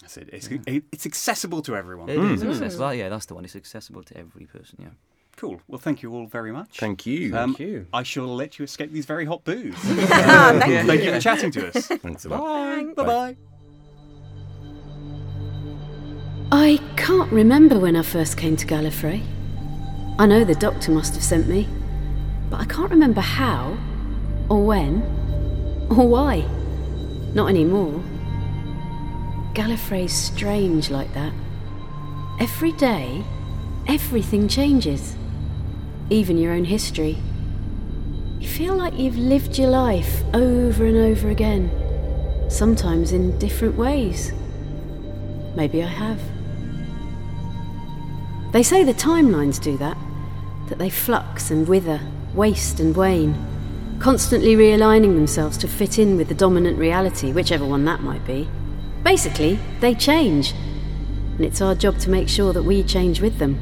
That's 0.00 0.16
it. 0.16 0.28
It's, 0.32 0.48
it- 0.48 0.84
it's 0.92 1.06
accessible 1.06 1.62
to 1.62 1.76
everyone. 1.76 2.08
it 2.08 2.18
is 2.18 2.42
accessible. 2.42 2.94
Yeah, 2.94 3.08
that's 3.08 3.26
the 3.26 3.34
one. 3.34 3.44
It's 3.44 3.56
accessible 3.56 4.02
to 4.04 4.16
every 4.16 4.46
person. 4.46 4.78
Yeah. 4.80 4.88
Cool. 5.36 5.60
Well, 5.66 5.80
thank 5.80 6.02
you 6.02 6.12
all 6.14 6.26
very 6.26 6.52
much. 6.52 6.78
Thank 6.78 7.06
you. 7.06 7.36
Um, 7.36 7.54
Thank 7.54 7.58
you. 7.68 7.86
I 7.92 8.04
shall 8.04 8.26
let 8.36 8.58
you 8.58 8.64
escape 8.64 8.92
these 8.92 9.04
very 9.06 9.24
hot 9.24 9.42
booths. 9.44 9.78
Thank 9.82 10.66
you. 10.68 10.82
Thank 10.86 11.02
you 11.02 11.12
for 11.12 11.20
chatting 11.20 11.50
to 11.52 11.68
us. 11.76 11.86
Thanks 11.88 12.24
a 12.24 12.28
lot. 12.28 12.40
Bye. 12.40 12.92
Bye 12.94 13.04
bye. 13.04 13.36
I 16.52 16.78
can't 16.96 17.30
remember 17.32 17.78
when 17.80 17.96
I 17.96 18.02
first 18.02 18.36
came 18.36 18.56
to 18.56 18.66
Gallifrey. 18.66 19.22
I 20.18 20.26
know 20.26 20.44
the 20.44 20.54
doctor 20.54 20.92
must 20.92 21.14
have 21.14 21.24
sent 21.24 21.48
me, 21.48 21.68
but 22.48 22.60
I 22.60 22.64
can't 22.66 22.90
remember 22.90 23.20
how, 23.20 23.76
or 24.48 24.64
when, 24.64 25.02
or 25.90 26.08
why. 26.08 26.44
Not 27.34 27.48
anymore. 27.48 28.02
Gallifrey's 29.54 30.12
strange 30.12 30.90
like 30.90 31.12
that. 31.14 31.32
Every 32.40 32.72
day, 32.72 33.24
everything 33.86 34.48
changes, 34.48 35.16
even 36.10 36.38
your 36.38 36.52
own 36.52 36.64
history. 36.64 37.18
You 38.40 38.48
feel 38.48 38.74
like 38.74 38.98
you've 38.98 39.16
lived 39.16 39.58
your 39.58 39.70
life 39.70 40.22
over 40.34 40.84
and 40.84 40.96
over 40.96 41.30
again, 41.30 41.70
sometimes 42.50 43.12
in 43.12 43.38
different 43.38 43.76
ways. 43.76 44.32
Maybe 45.54 45.82
I 45.82 45.86
have. 45.86 46.20
They 48.52 48.62
say 48.62 48.84
the 48.84 48.94
timelines 48.94 49.60
do 49.60 49.76
that, 49.78 49.96
that 50.68 50.78
they 50.78 50.90
flux 50.90 51.50
and 51.50 51.66
wither, 51.66 52.00
waste 52.34 52.80
and 52.80 52.96
wane, 52.96 53.34
constantly 54.04 54.54
realigning 54.54 55.14
themselves 55.14 55.56
to 55.56 55.66
fit 55.66 55.98
in 55.98 56.14
with 56.18 56.28
the 56.28 56.34
dominant 56.34 56.78
reality, 56.78 57.32
whichever 57.32 57.64
one 57.64 57.86
that 57.86 58.02
might 58.02 58.22
be. 58.26 58.46
Basically, 59.02 59.58
they 59.80 59.94
change, 59.94 60.52
and 60.52 61.40
it's 61.40 61.62
our 61.62 61.74
job 61.74 61.98
to 62.00 62.10
make 62.10 62.28
sure 62.28 62.52
that 62.52 62.64
we 62.64 62.82
change 62.82 63.22
with 63.22 63.38
them. 63.38 63.58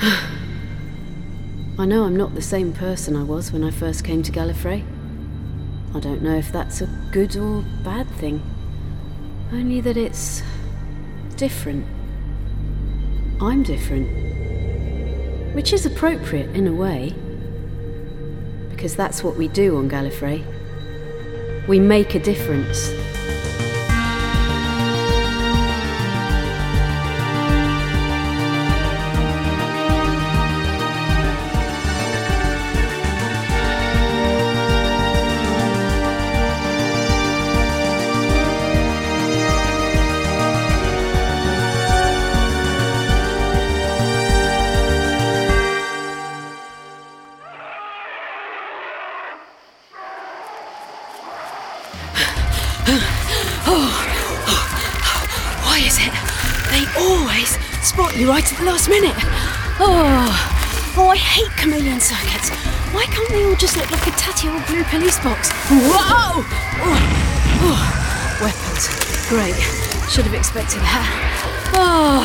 I 1.78 1.84
know 1.84 2.04
I'm 2.04 2.16
not 2.16 2.34
the 2.34 2.40
same 2.40 2.72
person 2.72 3.14
I 3.14 3.22
was 3.22 3.52
when 3.52 3.62
I 3.62 3.70
first 3.70 4.04
came 4.04 4.22
to 4.22 4.32
Gallifrey. 4.32 4.86
I 5.94 6.00
don't 6.00 6.22
know 6.22 6.34
if 6.34 6.50
that's 6.50 6.80
a 6.80 6.86
good 7.12 7.36
or 7.36 7.62
bad 7.84 8.08
thing. 8.12 8.42
Only 9.52 9.82
that 9.82 9.98
it's 9.98 10.42
different. 11.36 11.84
I'm 13.42 13.62
different. 13.62 14.08
Which 15.54 15.74
is 15.74 15.84
appropriate 15.84 16.56
in 16.56 16.66
a 16.66 16.72
way. 16.72 17.14
Because 18.84 18.96
that's 18.96 19.24
what 19.24 19.36
we 19.36 19.48
do 19.48 19.78
on 19.78 19.88
Gallifrey. 19.88 20.44
We 21.66 21.80
make 21.80 22.14
a 22.14 22.18
difference. 22.18 23.03
Always 57.04 57.56
spot 57.84 58.16
you 58.16 58.28
right 58.28 58.44
at 58.44 58.58
the 58.58 58.64
last 58.64 58.88
minute. 58.88 59.16
Oh, 59.78 60.32
oh, 60.96 61.08
I 61.08 61.16
hate 61.16 61.50
chameleon 61.56 62.00
circuits. 62.00 62.50
Why 62.94 63.04
can't 63.06 63.28
they 63.28 63.44
all 63.44 63.56
just 63.56 63.76
look 63.76 63.90
like 63.90 64.06
a 64.06 64.14
tatty 64.16 64.48
old 64.48 64.64
blue 64.66 64.84
police 64.84 65.18
box? 65.20 65.50
Whoa! 65.68 66.40
Oh, 66.80 66.96
oh, 67.66 67.82
weapons. 68.40 68.88
Great. 69.28 69.58
Should 70.08 70.24
have 70.24 70.34
expected 70.34 70.80
that. 70.80 71.06
Oh, 71.74 72.22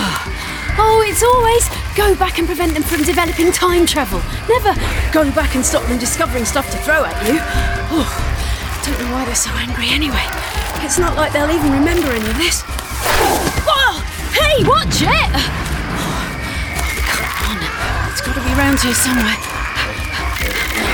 oh, 0.77 1.03
it's 1.07 1.23
always 1.23 1.65
go 1.97 2.15
back 2.15 2.37
and 2.37 2.47
prevent 2.47 2.73
them 2.73 2.83
from 2.83 3.03
developing 3.03 3.51
time 3.51 3.85
travel. 3.85 4.21
Never 4.47 4.77
go 5.11 5.31
back 5.33 5.55
and 5.55 5.65
stop 5.65 5.83
them 5.87 5.97
discovering 5.97 6.45
stuff 6.45 6.69
to 6.71 6.77
throw 6.77 7.03
at 7.03 7.17
you. 7.27 7.39
Oh, 7.91 8.07
don't 8.85 8.99
know 9.01 9.11
why 9.13 9.25
they're 9.25 9.35
so 9.35 9.51
angry 9.57 9.89
anyway. 9.89 10.23
It's 10.85 10.99
not 10.99 11.17
like 11.17 11.33
they'll 11.33 11.49
even 11.49 11.71
remember 11.71 12.07
any 12.09 12.29
of 12.29 12.37
this. 12.37 12.63
Hey, 14.59 14.67
watch 14.67 15.01
it! 15.01 15.07
Come 17.39 17.47
on, 17.47 18.11
it's 18.11 18.19
got 18.19 18.35
to 18.35 18.41
be 18.41 18.51
round 18.59 18.77
here 18.81 18.93
somewhere. 18.93 19.37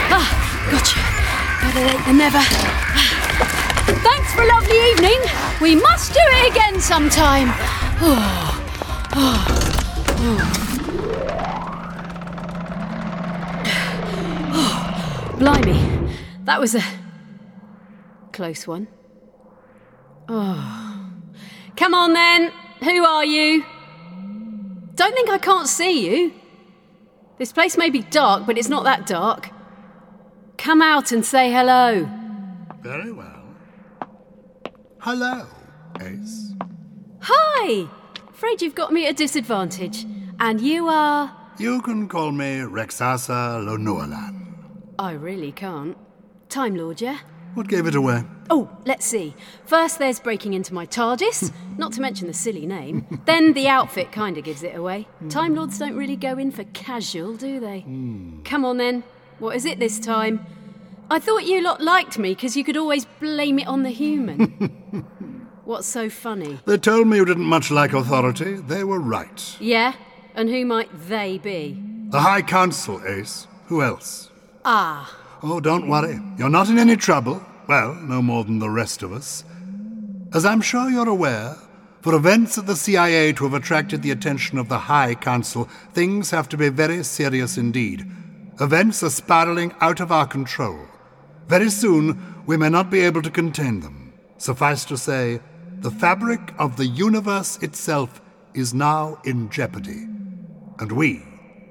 Ah, 0.08 0.30
gotcha. 0.70 1.00
Better 1.66 1.84
late 1.88 2.06
than 2.06 2.18
never. 2.20 2.38
Thanks 4.06 4.34
for 4.36 4.44
a 4.44 4.46
lovely 4.46 4.78
evening. 4.92 5.20
We 5.60 5.76
must 5.82 6.14
do 6.14 6.20
it 6.22 6.52
again 6.52 6.80
sometime. 6.80 7.48
Oh, 8.02 8.62
oh. 9.16 9.42
Oh, 14.54 15.36
blimey. 15.40 15.82
That 16.44 16.60
was 16.60 16.76
a 16.76 16.84
close 18.32 18.68
one. 18.68 18.88
Oh. 20.30 21.02
Come 21.76 21.96
on 21.96 22.14
then. 22.14 22.54
Who 22.84 23.06
are 23.06 23.26
you? 23.26 23.66
Don't 24.96 25.14
think 25.14 25.30
I 25.30 25.38
can't 25.38 25.68
see 25.68 26.08
you. 26.10 26.34
This 27.38 27.52
place 27.52 27.78
may 27.78 27.90
be 27.90 28.02
dark, 28.02 28.46
but 28.46 28.58
it's 28.58 28.70
not 28.70 28.84
that 28.86 29.06
dark. 29.06 29.50
Come 30.58 30.82
out 30.82 31.12
and 31.12 31.26
say 31.26 31.52
hello. 31.52 32.10
Very 32.82 33.12
well. 33.12 33.44
Hello, 35.00 35.46
Ace. 36.02 36.54
Hi! 37.22 37.88
Afraid 38.30 38.62
you've 38.62 38.76
got 38.76 38.92
me 38.94 39.06
at 39.06 39.12
a 39.12 39.14
disadvantage. 39.14 40.06
And 40.40 40.62
you 40.62 40.88
are. 40.88 41.36
You 41.58 41.82
can 41.82 42.08
call 42.08 42.32
me 42.32 42.58
Rexasa 42.58 43.60
Lonualan. 43.64 44.56
I 45.00 45.12
really 45.12 45.52
can't. 45.52 45.98
Time 46.50 46.76
Lord, 46.76 47.02
yeah? 47.02 47.20
What 47.56 47.68
gave 47.70 47.88
it 47.88 47.96
away? 47.96 48.24
Oh, 48.50 48.70
let's 48.86 49.06
see. 49.06 49.34
First, 49.66 49.98
there's 49.98 50.20
breaking 50.20 50.54
into 50.54 50.74
my 50.74 50.86
TARDIS, 50.86 51.52
not 51.78 51.94
to 51.94 52.02
mention 52.02 52.28
the 52.28 52.34
silly 52.34 52.66
name. 52.66 53.22
then 53.26 53.54
the 53.54 53.68
outfit 53.68 54.12
kind 54.12 54.38
of 54.38 54.44
gives 54.44 54.62
it 54.62 54.76
away. 54.76 55.08
Time 55.30 55.56
Lords 55.56 55.80
don't 55.80 55.96
really 55.96 56.18
go 56.18 56.38
in 56.38 56.52
for 56.52 56.66
casual, 56.66 57.36
do 57.36 57.60
they? 57.60 57.82
Come 58.44 58.66
on 58.66 58.78
then. 58.78 59.04
What 59.40 59.56
is 59.56 59.66
it 59.66 59.80
this 59.80 60.00
time? 60.00 60.46
I 61.10 61.20
thought 61.20 61.46
you 61.46 61.62
lot 61.62 61.82
liked 61.82 62.18
me 62.18 62.30
because 62.36 62.58
you 62.58 62.64
could 62.64 62.78
always 62.78 63.06
blame 63.20 63.58
it 63.60 63.68
on 63.68 63.84
the 63.84 63.90
human. 63.90 65.06
What's 65.64 65.88
so 65.88 66.10
funny? 66.10 66.60
They 66.66 66.78
told 66.78 67.08
me 67.08 67.18
you 67.18 67.26
didn't 67.26 67.46
much 67.46 67.72
like 67.72 67.94
authority. 67.94 68.54
They 68.56 68.84
were 68.84 69.00
right. 69.00 69.56
Yeah? 69.60 69.94
And 70.36 70.50
who 70.50 70.66
might 70.66 70.90
they 71.08 71.38
be? 71.38 71.82
The 72.10 72.20
High 72.22 72.42
Council, 72.42 73.02
Ace. 73.08 73.48
Who 73.68 73.82
else? 73.82 74.30
Ah, 74.64 75.16
Oh, 75.44 75.60
don't 75.60 75.88
worry. 75.88 76.20
You're 76.38 76.50
not 76.50 76.70
in 76.70 76.78
any 76.78 76.96
trouble. 76.96 77.42
Well, 77.68 77.96
no 77.96 78.22
more 78.22 78.44
than 78.44 78.60
the 78.60 78.70
rest 78.70 79.04
of 79.04 79.12
us. 79.12 79.44
As 80.34 80.46
I'm 80.46 80.62
sure 80.62 80.90
you're 80.90 81.10
aware, 81.10 81.56
for 82.02 82.14
events 82.14 82.58
at 82.58 82.68
the 82.68 82.76
CIA 82.76 83.34
to 83.34 83.46
have 83.46 83.54
attracted 83.54 84.02
the 84.02 84.12
attention 84.12 84.58
of 84.58 84.70
the 84.70 84.78
High 84.78 85.16
Council, 85.16 85.66
things 85.94 86.30
have 86.30 86.48
to 86.50 86.58
be 86.58 86.70
very 86.70 87.04
serious 87.04 87.58
indeed. 87.58 88.06
Events 88.60 89.02
are 89.02 89.10
spiraling 89.10 89.74
out 89.82 90.00
of 90.00 90.12
our 90.12 90.28
control. 90.28 90.80
Very 91.48 91.70
soon, 91.70 92.44
we 92.46 92.58
may 92.58 92.70
not 92.70 92.90
be 92.90 93.00
able 93.00 93.22
to 93.22 93.30
contain 93.32 93.80
them. 93.80 94.14
Suffice 94.38 94.86
to 94.86 94.98
say, 94.98 95.40
the 95.80 95.92
fabric 95.92 96.54
of 96.60 96.78
the 96.78 96.86
universe 96.86 97.58
itself 97.62 98.22
is 98.54 98.74
now 98.74 99.20
in 99.24 99.50
jeopardy. 99.50 100.08
And 100.80 100.92
we 100.92 101.24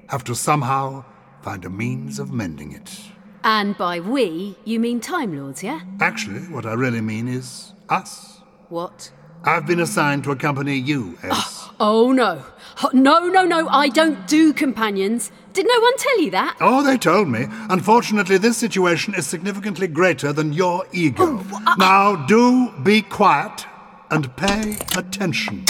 have 0.09 0.23
to 0.25 0.35
somehow 0.35 1.05
find 1.41 1.65
a 1.65 1.69
means 1.69 2.19
of 2.19 2.31
mending 2.31 2.71
it. 2.71 2.99
And 3.45 3.77
by 3.77 3.99
we, 3.99 4.57
you 4.65 4.79
mean 4.79 4.99
Time 4.99 5.37
Lords, 5.37 5.61
yeah? 5.61 5.81
Actually, 6.01 6.41
what 6.47 6.65
I 6.65 6.73
really 6.73 6.99
mean 6.99 7.27
is 7.27 7.73
us. 7.87 8.41
What? 8.69 9.11
I've 9.43 9.67
been 9.67 9.79
assigned 9.79 10.23
to 10.23 10.31
accompany 10.31 10.75
you, 10.75 11.17
ah, 11.23 11.45
Ace. 11.47 11.69
Oh 11.79 12.11
no. 12.11 12.43
Oh, 12.83 12.89
No, 12.93 13.27
no, 13.27 13.45
no, 13.45 13.67
I 13.69 13.89
don't 13.89 14.27
do 14.27 14.51
companions. 14.51 15.31
Did 15.53 15.67
no 15.67 15.79
one 15.79 15.95
tell 15.97 16.19
you 16.19 16.31
that? 16.31 16.57
Oh, 16.59 16.83
they 16.83 16.97
told 16.97 17.27
me. 17.29 17.45
Unfortunately, 17.69 18.37
this 18.39 18.57
situation 18.57 19.13
is 19.13 19.27
significantly 19.27 19.87
greater 19.87 20.33
than 20.33 20.51
your 20.51 20.85
ego. 20.91 21.23
Oh, 21.23 21.61
uh, 21.67 21.75
now, 21.77 22.15
do 22.25 22.71
be 22.81 23.03
quiet 23.03 23.65
and 24.09 24.35
pay 24.35 24.77
attention. 24.97 25.65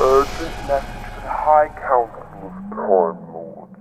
Urgent 0.00 0.54
message 0.68 1.14
for 1.14 1.20
the 1.22 1.30
High 1.30 1.68
Council 1.88 2.46
of 2.46 2.68
Time 2.88 3.20
Lords. 3.36 3.76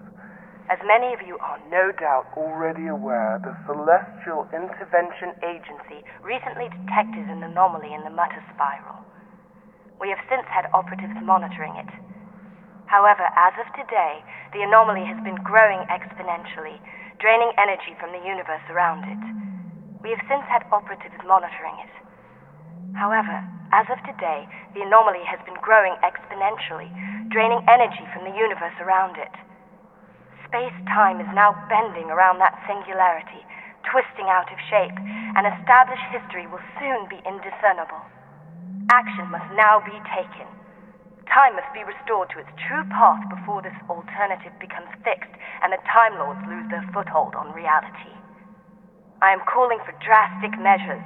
As 0.67 0.83
many 0.83 1.15
of 1.15 1.23
you 1.23 1.39
are 1.39 1.55
no 1.71 1.95
doubt 1.95 2.27
already 2.35 2.91
aware, 2.91 3.39
the 3.39 3.55
Celestial 3.63 4.43
Intervention 4.51 5.31
Agency 5.47 6.03
recently 6.27 6.67
detected 6.67 7.31
an 7.31 7.39
anomaly 7.39 7.95
in 7.95 8.03
the 8.03 8.11
Matter 8.11 8.43
Spiral. 8.51 8.99
We 10.03 10.11
have 10.11 10.19
since 10.27 10.43
had 10.51 10.67
operatives 10.75 11.15
monitoring 11.23 11.79
it. 11.79 11.87
However, 12.91 13.23
as 13.39 13.55
of 13.55 13.71
today, 13.79 14.19
the 14.51 14.67
anomaly 14.67 15.07
has 15.07 15.23
been 15.23 15.39
growing 15.39 15.87
exponentially, 15.87 16.75
draining 17.23 17.55
energy 17.55 17.95
from 18.03 18.11
the 18.11 18.19
universe 18.27 18.63
around 18.67 19.07
it. 19.07 19.23
We 20.03 20.11
have 20.11 20.23
since 20.27 20.43
had 20.51 20.67
operatives 20.67 21.15
monitoring 21.23 21.79
it. 21.79 21.93
However, 22.99 23.39
as 23.71 23.87
of 23.87 24.03
today, 24.03 24.47
the 24.75 24.83
anomaly 24.83 25.23
has 25.31 25.39
been 25.47 25.59
growing 25.63 25.95
exponentially, 26.03 26.91
draining 27.29 27.63
energy 27.67 28.03
from 28.13 28.23
the 28.23 28.35
universe 28.35 28.75
around 28.79 29.17
it. 29.19 29.33
Space 30.47 30.75
time 30.87 31.19
is 31.19 31.27
now 31.35 31.51
bending 31.67 32.07
around 32.07 32.39
that 32.39 32.55
singularity, 32.63 33.43
twisting 33.91 34.31
out 34.31 34.47
of 34.47 34.59
shape, 34.71 34.95
and 35.35 35.43
established 35.43 36.07
history 36.11 36.47
will 36.47 36.63
soon 36.79 37.03
be 37.11 37.19
indiscernible. 37.27 37.99
Action 38.87 39.27
must 39.27 39.47
now 39.59 39.83
be 39.83 39.95
taken. 40.15 40.47
Time 41.27 41.59
must 41.59 41.67
be 41.75 41.83
restored 41.83 42.31
to 42.31 42.39
its 42.39 42.51
true 42.67 42.87
path 42.87 43.19
before 43.27 43.59
this 43.59 43.75
alternative 43.91 44.55
becomes 44.63 44.87
fixed 45.03 45.35
and 45.59 45.75
the 45.75 45.83
Time 45.91 46.15
Lords 46.15 46.39
lose 46.47 46.67
their 46.71 46.87
foothold 46.95 47.35
on 47.35 47.51
reality. 47.51 48.15
I 49.19 49.35
am 49.35 49.43
calling 49.43 49.83
for 49.83 49.91
drastic 49.99 50.55
measures, 50.55 51.03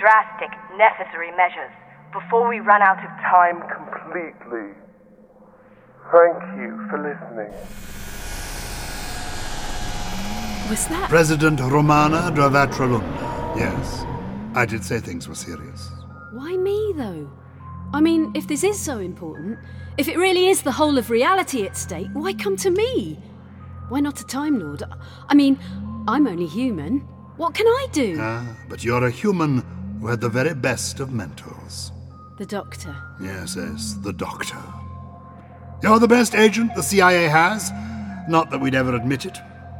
drastic, 0.00 0.48
necessary 0.80 1.36
measures, 1.36 1.72
before 2.16 2.48
we 2.48 2.64
run 2.64 2.80
out 2.80 3.04
of 3.04 3.12
time 3.28 3.60
completely. 3.68 4.72
Thank 6.12 6.42
you 6.58 6.86
for 6.90 6.98
listening. 6.98 7.52
Was 10.68 10.86
that? 10.88 11.08
President 11.08 11.60
Romanadvoratrelundar. 11.60 13.56
Yes, 13.56 14.04
I 14.54 14.66
did 14.66 14.84
say 14.84 14.98
things 14.98 15.28
were 15.28 15.36
serious. 15.36 15.88
Why 16.32 16.56
me, 16.56 16.92
though? 16.96 17.30
I 17.92 18.00
mean, 18.00 18.32
if 18.34 18.48
this 18.48 18.64
is 18.64 18.78
so 18.78 18.98
important, 18.98 19.58
if 19.98 20.08
it 20.08 20.16
really 20.16 20.48
is 20.48 20.62
the 20.62 20.72
whole 20.72 20.98
of 20.98 21.10
reality 21.10 21.64
at 21.64 21.76
stake, 21.76 22.08
why 22.12 22.32
come 22.32 22.56
to 22.58 22.70
me? 22.70 23.18
Why 23.88 24.00
not 24.00 24.20
a 24.20 24.24
Time 24.24 24.58
Lord? 24.58 24.82
I 25.28 25.34
mean, 25.34 25.58
I'm 26.08 26.26
only 26.26 26.46
human. 26.46 27.00
What 27.36 27.54
can 27.54 27.66
I 27.66 27.86
do? 27.92 28.16
Ah, 28.20 28.44
but 28.68 28.82
you're 28.82 29.06
a 29.06 29.10
human 29.10 29.62
who 30.00 30.08
had 30.08 30.20
the 30.20 30.28
very 30.28 30.54
best 30.54 31.00
of 31.00 31.12
mentors. 31.12 31.92
The 32.38 32.46
Doctor. 32.46 32.96
Yes, 33.20 33.56
yes, 33.56 33.94
the 34.02 34.12
Doctor. 34.12 34.58
You're 35.82 35.98
the 35.98 36.08
best 36.08 36.34
agent 36.34 36.74
the 36.74 36.82
CIA 36.82 37.26
has. 37.28 37.72
Not 38.28 38.50
that 38.50 38.60
we'd 38.60 38.74
ever 38.74 38.94
admit 38.94 39.24
it. 39.24 39.38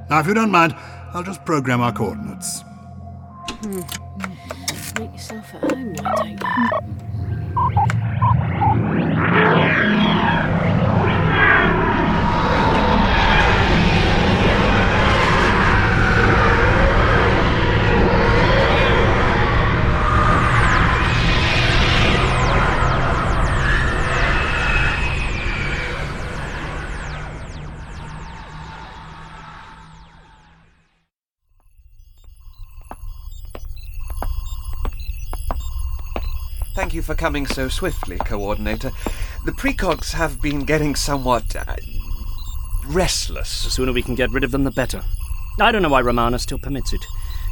Now, 0.08 0.20
if 0.20 0.26
you 0.26 0.34
don't 0.34 0.50
mind, 0.50 0.74
I'll 1.12 1.22
just 1.22 1.44
program 1.44 1.80
our 1.82 1.92
coordinates. 1.92 2.62
Hmm. 3.62 3.80
Make 4.98 5.12
yourself 5.12 5.54
at 5.54 5.70
home? 5.70 5.94
Thank 36.90 36.96
you 36.96 37.02
for 37.02 37.14
coming 37.14 37.46
so 37.46 37.68
swiftly, 37.68 38.18
Coordinator. 38.18 38.90
The 39.44 39.52
precogs 39.52 40.10
have 40.14 40.42
been 40.42 40.64
getting 40.64 40.96
somewhat. 40.96 41.54
Uh, 41.54 41.76
restless. 42.84 43.62
The 43.62 43.70
sooner 43.70 43.92
we 43.92 44.02
can 44.02 44.16
get 44.16 44.32
rid 44.32 44.42
of 44.42 44.50
them, 44.50 44.64
the 44.64 44.72
better. 44.72 45.04
I 45.60 45.70
don't 45.70 45.82
know 45.82 45.88
why 45.88 46.00
Romana 46.00 46.40
still 46.40 46.58
permits 46.58 46.92
it. 46.92 47.06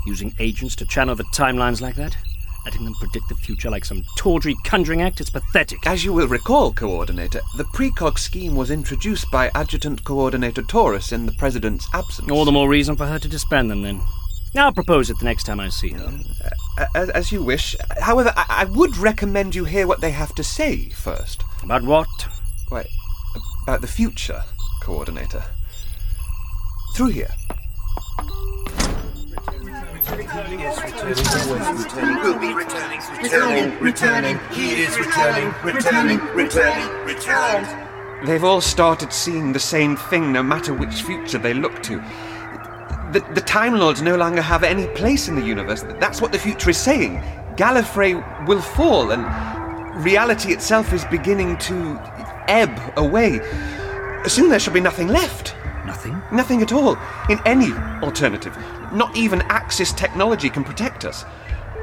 Using 0.05 0.35
agents 0.41 0.75
to 0.75 0.87
channel 0.87 1.15
the 1.15 1.23
timelines 1.23 1.81
like 1.81 1.95
that. 1.95 2.17
letting 2.65 2.85
them 2.85 2.97
predict 2.97 3.29
the 3.29 3.37
future 3.37 3.71
like 3.71 3.85
some 3.85 4.03
tawdry 4.17 4.57
conjuring 4.65 5.03
act 5.03 5.21
is 5.21 5.31
pathetic. 5.31 5.87
As 5.87 6.05
you 6.05 6.13
will 6.13 6.27
recall, 6.27 6.73
Coordinator, 6.73 7.41
the 7.57 7.65
precog 7.67 8.19
scheme 8.19 8.57
was 8.57 8.73
introduced 8.73 9.31
by 9.31 9.53
Adjutant 9.55 10.03
Coordinator 10.03 10.63
Taurus 10.63 11.13
in 11.13 11.27
the 11.27 11.33
President's 11.39 11.87
absence. 11.95 12.29
All 12.29 12.45
the 12.45 12.51
more 12.51 12.69
reason 12.69 12.97
for 12.97 13.07
her 13.07 13.21
to 13.21 13.29
disband 13.29 13.71
them, 13.71 13.83
then. 13.83 14.01
I'll 14.57 14.73
propose 14.73 15.11
it 15.11 15.19
the 15.19 15.25
next 15.25 15.45
time 15.45 15.61
I 15.61 15.69
see 15.69 15.91
her. 15.91 16.21
Uh, 16.79 16.87
as, 16.95 17.11
as 17.11 17.33
you 17.33 17.43
wish. 17.43 17.77
However, 18.01 18.33
I, 18.37 18.47
I 18.49 18.65
would 18.65 18.97
recommend 18.97 19.55
you 19.55 19.65
hear 19.65 19.87
what 19.87 20.01
they 20.01 20.11
have 20.11 20.35
to 20.37 20.45
say 20.45 20.89
first. 20.89 21.45
About 21.63 21.83
what? 21.83 22.09
Why, 22.69 22.87
about 23.63 23.81
the 23.81 23.87
future, 23.87 24.43
Coordinator. 24.83 25.45
Through 26.95 27.09
here. 27.09 27.31
Will 32.23 32.39
be 32.39 32.55
returning, 32.55 33.01
returning, 33.23 33.79
returning. 33.81 34.41
He 34.53 34.83
is 34.83 34.99
returning, 34.99 35.53
returning, 35.63 36.19
returning, 36.35 37.05
return. 37.05 38.25
They've 38.25 38.43
all 38.43 38.61
started 38.61 39.13
seeing 39.13 39.53
the 39.53 39.61
same 39.61 39.97
thing 39.97 40.33
no 40.33 40.43
matter 40.43 40.73
which 40.73 41.03
future 41.03 41.39
they 41.39 41.55
look 41.55 41.83
to. 41.85 42.03
The, 43.13 43.21
the 43.35 43.41
Time 43.41 43.79
Lords 43.79 44.03
no 44.03 44.17
longer 44.17 44.43
have 44.43 44.63
any 44.63 44.87
place 44.89 45.29
in 45.29 45.35
the 45.35 45.45
universe. 45.45 45.83
That's 45.99 46.21
what 46.21 46.31
the 46.31 46.39
future 46.39 46.71
is 46.71 46.77
saying. 46.77 47.23
Gallifrey 47.57 48.47
will 48.47 48.61
fall, 48.61 49.13
and 49.13 49.25
reality 50.05 50.53
itself 50.53 50.93
is 50.93 51.05
beginning 51.07 51.57
to 51.59 51.99
ebb 52.49 52.79
away. 52.97 53.41
Soon 54.27 54.51
there 54.51 54.61
shall 54.61 54.75
be 54.75 54.81
nothing 54.81 55.09
left. 55.09 55.55
Nothing? 55.87 56.21
Nothing 56.31 56.61
at 56.61 56.73
all. 56.73 56.99
In 57.31 57.41
any 57.47 57.73
alternative. 58.03 58.55
Not 58.93 59.17
even 59.17 59.41
Axis 59.43 59.93
technology 59.93 60.51
can 60.51 60.63
protect 60.63 61.05
us. 61.05 61.25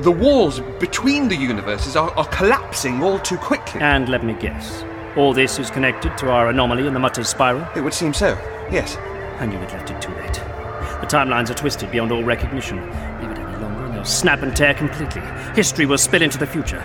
The 0.01 0.12
walls 0.12 0.60
between 0.79 1.27
the 1.27 1.36
universes 1.36 1.96
are, 1.96 2.12
are 2.12 2.27
collapsing 2.27 3.01
all 3.01 3.17
too 3.17 3.38
quickly. 3.38 3.82
And 3.82 4.10
let 4.10 4.24
me 4.24 4.34
guess. 4.34 4.84
All 5.17 5.34
this 5.34 5.58
is 5.58 5.72
connected 5.72 6.17
to 6.20 6.29
our 6.29 6.50
anomaly 6.50 6.86
in 6.86 6.94
the 6.94 7.00
Mutter's 7.00 7.29
spiral? 7.29 7.67
It 7.75 7.82
would 7.82 7.94
seem 7.94 8.13
so, 8.13 8.38
yes. 8.72 8.98
I 9.39 9.46
knew 9.46 9.58
it 9.58 9.72
left 9.72 9.89
it 9.89 10.01
too 10.01 10.13
late. 10.13 10.65
The 11.02 11.08
timelines 11.08 11.50
are 11.50 11.54
twisted 11.54 11.92
beyond 11.92 12.12
all 12.12 12.24
recognition. 12.24 12.78
Leave 13.22 13.32
it 13.32 13.38
any 13.38 13.58
longer 13.58 13.86
and 13.86 13.94
they'll 13.94 14.06
snap 14.06 14.42
and 14.42 14.56
tear 14.56 14.74
completely. 14.74 15.22
History 15.54 15.86
will 15.86 15.98
spill 15.98 16.22
into 16.22 16.38
the 16.38 16.48
future. 16.48 16.82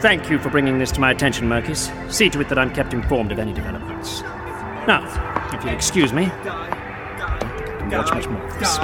Thank 0.00 0.30
you 0.30 0.38
for 0.38 0.50
bringing 0.50 0.78
this 0.78 0.92
to 0.92 1.00
my 1.00 1.10
attention, 1.10 1.48
Mercus. 1.48 1.90
See 2.12 2.30
to 2.30 2.40
it 2.40 2.48
that 2.50 2.58
I'm 2.58 2.72
kept 2.72 2.92
informed 2.92 3.32
of 3.32 3.38
any 3.38 3.52
developments. 3.52 4.22
Now, 4.86 5.02
if 5.52 5.64
you'll 5.64 5.74
excuse 5.74 6.12
me, 6.12 6.26
I 6.26 7.18
don't 7.18 7.50
think 7.50 7.68
I 7.68 7.78
can 7.78 7.90
watch 7.90 8.14
much 8.14 8.28
more 8.28 8.42
of 8.46 8.58
this. 8.58 8.76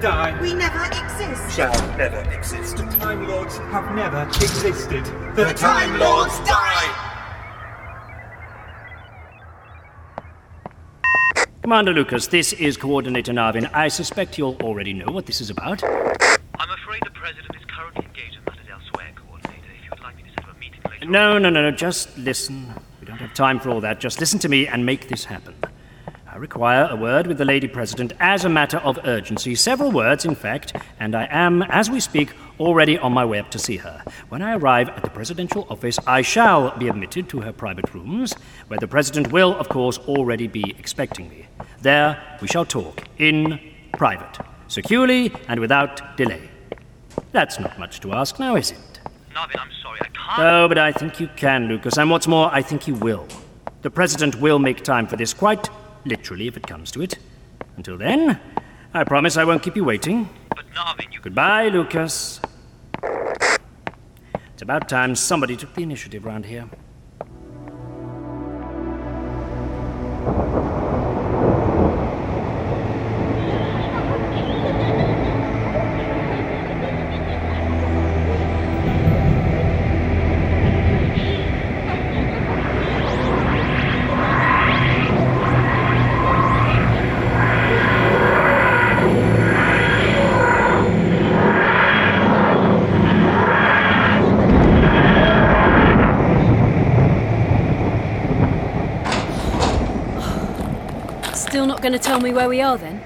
Die. 0.00 0.40
We 0.40 0.54
never 0.54 0.84
exist. 0.86 1.56
Shall 1.56 1.96
never 1.98 2.20
exist. 2.30 2.76
The 2.76 2.84
Time 2.84 3.26
Lords 3.26 3.58
have 3.58 3.94
never 3.94 4.22
existed. 4.22 5.04
The, 5.34 5.46
the 5.46 5.54
Time 5.54 5.98
Lords 5.98 6.38
die! 6.40 7.09
Commander 11.62 11.92
Lucas, 11.92 12.26
this 12.26 12.54
is 12.54 12.78
Coordinator 12.78 13.32
Narvin. 13.32 13.70
I 13.74 13.88
suspect 13.88 14.38
you'll 14.38 14.56
already 14.62 14.94
know 14.94 15.12
what 15.12 15.26
this 15.26 15.42
is 15.42 15.50
about. 15.50 15.84
I'm 15.84 16.70
afraid 16.70 17.02
the 17.04 17.10
President 17.10 17.54
is 17.54 17.62
currently 17.66 18.06
engaged 18.06 18.38
in 18.38 18.44
matters 18.46 18.66
elsewhere, 18.72 19.12
Coordinator. 19.14 19.68
If 19.78 19.90
you'd 19.90 20.00
like 20.02 20.16
me 20.16 20.22
to 20.22 20.30
set 20.30 20.44
up 20.48 20.56
a 20.56 20.58
meeting 20.58 20.80
later 20.90 21.04
No, 21.04 21.38
no, 21.38 21.50
no, 21.50 21.60
no. 21.60 21.70
Just 21.70 22.16
listen. 22.16 22.72
We 22.98 23.06
don't 23.06 23.18
have 23.18 23.34
time 23.34 23.60
for 23.60 23.68
all 23.68 23.82
that. 23.82 24.00
Just 24.00 24.20
listen 24.20 24.38
to 24.38 24.48
me 24.48 24.66
and 24.68 24.86
make 24.86 25.08
this 25.08 25.26
happen. 25.26 25.54
Require 26.40 26.88
a 26.90 26.96
word 26.96 27.26
with 27.26 27.36
the 27.36 27.44
Lady 27.44 27.68
President 27.68 28.14
as 28.18 28.46
a 28.46 28.48
matter 28.48 28.78
of 28.78 28.98
urgency. 29.04 29.54
Several 29.54 29.90
words, 29.90 30.24
in 30.24 30.34
fact, 30.34 30.74
and 30.98 31.14
I 31.14 31.28
am, 31.30 31.60
as 31.64 31.90
we 31.90 32.00
speak, 32.00 32.32
already 32.58 32.96
on 32.96 33.12
my 33.12 33.26
way 33.26 33.38
up 33.38 33.50
to 33.50 33.58
see 33.58 33.76
her. 33.76 34.02
When 34.30 34.40
I 34.40 34.56
arrive 34.56 34.88
at 34.88 35.02
the 35.02 35.10
presidential 35.10 35.66
office, 35.68 35.98
I 36.06 36.22
shall 36.22 36.74
be 36.78 36.88
admitted 36.88 37.28
to 37.28 37.42
her 37.42 37.52
private 37.52 37.92
rooms, 37.92 38.32
where 38.68 38.80
the 38.80 38.88
President 38.88 39.30
will, 39.30 39.54
of 39.54 39.68
course, 39.68 39.98
already 39.98 40.46
be 40.46 40.74
expecting 40.78 41.28
me. 41.28 41.44
There 41.82 42.18
we 42.40 42.48
shall 42.48 42.64
talk, 42.64 43.06
in 43.18 43.60
private, 43.92 44.38
securely 44.66 45.34
and 45.46 45.60
without 45.60 46.16
delay. 46.16 46.48
That's 47.32 47.60
not 47.60 47.78
much 47.78 48.00
to 48.00 48.12
ask 48.14 48.38
now, 48.38 48.56
is 48.56 48.70
it? 48.70 49.00
Narvin, 49.34 49.60
I'm 49.60 49.68
sorry, 49.82 49.98
I 50.00 50.04
can't. 50.06 50.38
Oh, 50.38 50.68
but 50.68 50.78
I 50.78 50.90
think 50.90 51.20
you 51.20 51.28
can, 51.36 51.68
Lucas, 51.68 51.98
and 51.98 52.08
what's 52.08 52.26
more, 52.26 52.48
I 52.50 52.62
think 52.62 52.88
you 52.88 52.94
will. 52.94 53.28
The 53.82 53.90
President 53.90 54.40
will 54.40 54.58
make 54.58 54.82
time 54.82 55.06
for 55.06 55.16
this, 55.16 55.34
quite 55.34 55.68
literally, 56.04 56.46
if 56.46 56.56
it 56.56 56.66
comes 56.66 56.90
to 56.92 57.02
it. 57.02 57.18
Until 57.76 57.96
then, 57.96 58.40
I 58.92 59.04
promise 59.04 59.36
I 59.36 59.44
won't 59.44 59.62
keep 59.62 59.76
you 59.76 59.84
waiting. 59.84 60.28
But 60.48 60.66
Narvin, 60.74 61.12
you. 61.12 61.20
Goodbye, 61.20 61.68
Lucas. 61.68 62.40
It's 63.02 64.62
about 64.62 64.88
time 64.88 65.14
somebody 65.14 65.56
took 65.56 65.74
the 65.74 65.82
initiative 65.82 66.24
round 66.24 66.46
here. 66.46 66.68
Not 101.80 101.88
going 101.88 101.98
to 101.98 102.06
tell 102.06 102.20
me 102.20 102.30
where 102.30 102.46
we 102.46 102.60
are 102.60 102.76
then? 102.76 103.02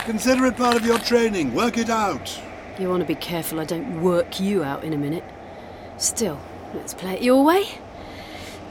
Consider 0.00 0.44
it 0.44 0.56
part 0.58 0.76
of 0.76 0.84
your 0.84 0.98
training. 0.98 1.54
Work 1.54 1.78
it 1.78 1.88
out. 1.88 2.38
You 2.78 2.90
want 2.90 3.00
to 3.00 3.06
be 3.06 3.14
careful 3.14 3.58
I 3.58 3.64
don't 3.64 4.02
work 4.02 4.38
you 4.38 4.62
out 4.62 4.84
in 4.84 4.92
a 4.92 4.98
minute. 4.98 5.24
Still, 5.96 6.38
let's 6.74 6.92
play 6.92 7.14
it 7.14 7.22
your 7.22 7.42
way. 7.42 7.66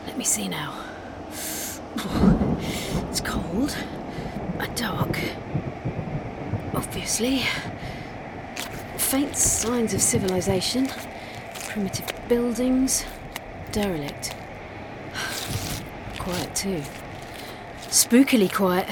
Let 0.05 0.15
me 0.15 0.23
see 0.23 0.47
now. 0.47 0.79
It's 3.09 3.21
cold. 3.21 3.75
And 4.59 4.75
dark. 4.75 5.17
Obviously. 6.75 7.43
Faint 8.97 9.35
signs 9.35 9.95
of 9.95 10.03
civilization. 10.03 10.87
Primitive 11.69 12.11
buildings. 12.29 13.05
Derelict. 13.71 14.35
Quiet 16.19 16.53
too. 16.53 16.83
Spookily 17.87 18.53
quiet. 18.53 18.87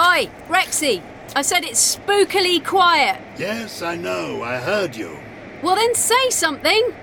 Oi, 0.00 0.30
Rexy! 0.48 1.02
I 1.34 1.42
said 1.42 1.64
it's 1.64 1.96
spookily 1.96 2.64
quiet. 2.64 3.20
Yes, 3.36 3.82
I 3.82 3.96
know. 3.96 4.44
I 4.44 4.58
heard 4.58 4.94
you. 4.94 5.18
Well, 5.60 5.74
then 5.74 5.92
say 5.96 6.30
something. 6.30 6.94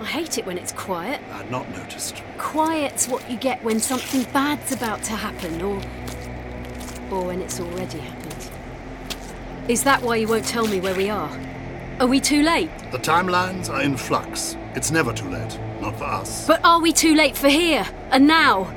I 0.00 0.04
hate 0.06 0.38
it 0.38 0.46
when 0.46 0.56
it's 0.56 0.72
quiet. 0.72 1.20
I'd 1.32 1.50
not 1.50 1.68
noticed. 1.70 2.22
Quiet's 2.38 3.06
what 3.06 3.30
you 3.30 3.36
get 3.36 3.62
when 3.62 3.78
something 3.80 4.22
bad's 4.32 4.72
about 4.72 5.02
to 5.04 5.12
happen, 5.12 5.60
or. 5.60 5.76
or 7.10 7.26
when 7.26 7.42
it's 7.42 7.60
already 7.60 7.98
happened. 7.98 8.50
Is 9.68 9.84
that 9.84 10.00
why 10.00 10.16
you 10.16 10.26
won't 10.26 10.46
tell 10.46 10.66
me 10.66 10.80
where 10.80 10.94
we 10.94 11.10
are? 11.10 11.38
Are 12.00 12.06
we 12.06 12.18
too 12.18 12.42
late? 12.42 12.70
The 12.92 12.98
timelines 12.98 13.68
are 13.68 13.82
in 13.82 13.98
flux. 13.98 14.56
It's 14.74 14.90
never 14.90 15.12
too 15.12 15.28
late. 15.28 15.58
Not 15.82 15.98
for 15.98 16.04
us. 16.04 16.46
But 16.46 16.64
are 16.64 16.80
we 16.80 16.92
too 16.94 17.14
late 17.14 17.36
for 17.36 17.48
here 17.48 17.86
and 18.10 18.26
now? 18.26 18.74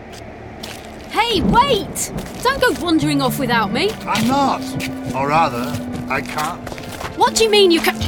Hey, 1.16 1.40
wait! 1.42 2.12
Don't 2.44 2.60
go 2.60 2.74
wandering 2.84 3.22
off 3.22 3.40
without 3.40 3.72
me. 3.72 3.90
I'm 4.02 4.28
not. 4.28 4.62
Or 5.16 5.30
rather, 5.30 5.74
I 6.10 6.20
can't. 6.20 6.60
What 7.18 7.36
do 7.36 7.46
you 7.46 7.50
mean 7.50 7.72
you 7.72 7.80
can't? 7.80 8.04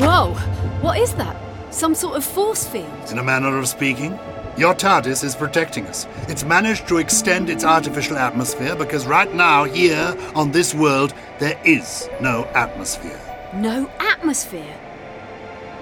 Whoa! 0.00 0.34
What 0.80 0.96
is 0.96 1.12
that? 1.14 1.36
Some 1.74 1.92
sort 1.96 2.14
of 2.14 2.24
force 2.24 2.64
field? 2.68 3.10
In 3.10 3.18
a 3.18 3.22
manner 3.24 3.58
of 3.58 3.66
speaking, 3.66 4.16
your 4.56 4.74
TARDIS 4.74 5.24
is 5.24 5.34
protecting 5.34 5.88
us. 5.88 6.06
It's 6.28 6.44
managed 6.44 6.86
to 6.86 6.98
extend 6.98 7.50
its 7.50 7.64
artificial 7.64 8.16
atmosphere 8.16 8.76
because 8.76 9.06
right 9.06 9.34
now, 9.34 9.64
here 9.64 10.16
on 10.36 10.52
this 10.52 10.72
world, 10.72 11.12
there 11.40 11.60
is 11.64 12.08
no 12.20 12.44
atmosphere. 12.54 13.20
No 13.54 13.90
atmosphere? 13.98 14.78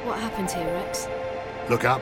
What 0.05 0.19
happened 0.19 0.51
here, 0.51 0.73
Rex? 0.73 1.09
Look 1.69 1.85
up. 1.85 2.01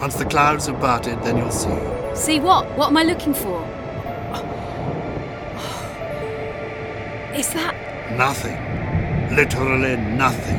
Once 0.00 0.16
the 0.16 0.24
clouds 0.24 0.66
have 0.66 0.80
parted, 0.80 1.22
then 1.22 1.36
you'll 1.36 1.52
see. 1.52 1.78
See 2.16 2.40
what? 2.40 2.66
What 2.76 2.88
am 2.88 2.96
I 2.96 3.04
looking 3.04 3.32
for? 3.32 3.64
Is 7.34 7.52
that. 7.54 7.74
Nothing. 8.12 8.58
Literally 9.34 9.96
nothing. 9.96 10.58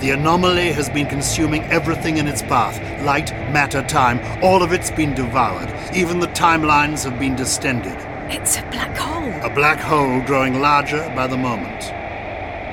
The 0.00 0.10
anomaly 0.10 0.72
has 0.72 0.88
been 0.88 1.06
consuming 1.06 1.64
everything 1.64 2.18
in 2.18 2.28
its 2.28 2.42
path 2.42 2.80
light, 3.04 3.32
matter, 3.52 3.82
time. 3.82 4.20
All 4.42 4.62
of 4.62 4.72
it's 4.72 4.90
been 4.90 5.14
devoured. 5.14 5.68
Even 5.94 6.20
the 6.20 6.28
timelines 6.28 7.04
have 7.04 7.18
been 7.18 7.34
distended. 7.34 7.96
It's 8.30 8.56
a 8.56 8.62
black 8.70 8.96
hole. 8.96 9.32
A 9.42 9.52
black 9.52 9.78
hole 9.78 10.20
growing 10.22 10.60
larger 10.60 11.02
by 11.16 11.26
the 11.26 11.36
moment. 11.36 11.82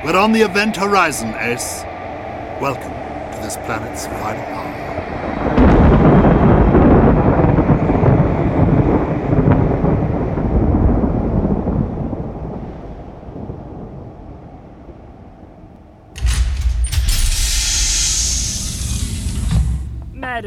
We're 0.06 0.18
on 0.18 0.32
the 0.32 0.42
event 0.42 0.78
horizon, 0.78 1.34
Ace. 1.36 1.82
Welcome 2.62 2.94
to 2.94 3.40
this 3.42 3.58
planet's 3.58 4.06
final 4.06 4.46
hour. 4.54 4.69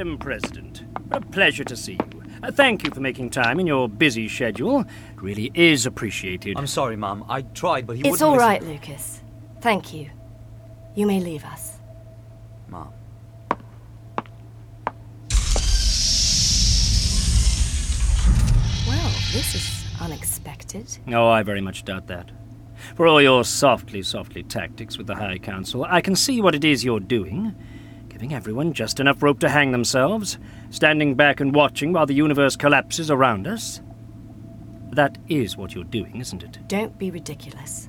Madam 0.03 0.19
President, 0.19 0.83
what 1.07 1.23
a 1.23 1.27
pleasure 1.27 1.63
to 1.63 1.77
see 1.77 1.93
you. 1.93 2.23
Uh, 2.43 2.51
thank 2.51 2.83
you 2.83 2.91
for 2.91 2.99
making 2.99 3.31
time 3.31 3.61
in 3.61 3.69
your 3.69 3.89
busy 3.89 4.29
schedule. 4.29 4.81
It 4.81 4.87
really 5.23 5.53
is 5.55 5.87
appreciated. 5.87 6.59
I'm 6.59 6.67
sorry, 6.67 6.97
Mum. 6.97 7.25
I 7.29 7.43
tried, 7.43 7.87
but 7.87 7.95
he 7.95 8.01
It's 8.01 8.11
wouldn't 8.11 8.23
all 8.23 8.33
listen. 8.33 8.49
right, 8.49 8.63
Lucas. 8.65 9.21
Thank 9.61 9.95
you. 9.95 10.11
You 10.97 11.07
may 11.07 11.21
leave 11.21 11.45
us. 11.45 11.79
Mum. 12.69 12.93
Well, 18.89 19.13
this 19.33 19.55
is 19.55 19.85
unexpected. 20.01 20.99
Oh, 21.13 21.29
I 21.29 21.45
very 21.45 21.61
much 21.61 21.85
doubt 21.85 22.09
that. 22.09 22.33
For 22.97 23.07
all 23.07 23.23
your 23.23 23.45
softly, 23.45 24.03
softly 24.03 24.43
tactics 24.43 24.99
with 24.99 25.07
the 25.07 25.15
High 25.15 25.39
Council, 25.39 25.85
I 25.89 26.01
can 26.01 26.17
see 26.17 26.41
what 26.41 26.57
it 26.57 26.65
is 26.65 26.85
you're 26.85 26.99
doing. 26.99 27.55
Giving 28.23 28.37
everyone 28.37 28.73
just 28.73 29.01
enough 29.01 29.21
rope 29.21 29.41
to 29.41 29.49
hang 29.49 29.73
themselves, 29.73 30.39
standing 30.71 31.17
back 31.17 31.41
and 31.41 31.53
watching 31.53 31.93
while 31.93 32.07
the 32.07 32.15
universe 32.15 32.55
collapses 32.55 33.11
around 33.11 33.49
us. 33.49 33.81
That 34.93 35.19
is 35.29 35.57
what 35.57 35.75
you're 35.75 35.83
doing, 35.83 36.21
isn't 36.21 36.45
it? 36.45 36.61
Don't 36.69 36.97
be 37.01 37.11
ridiculous. 37.11 37.89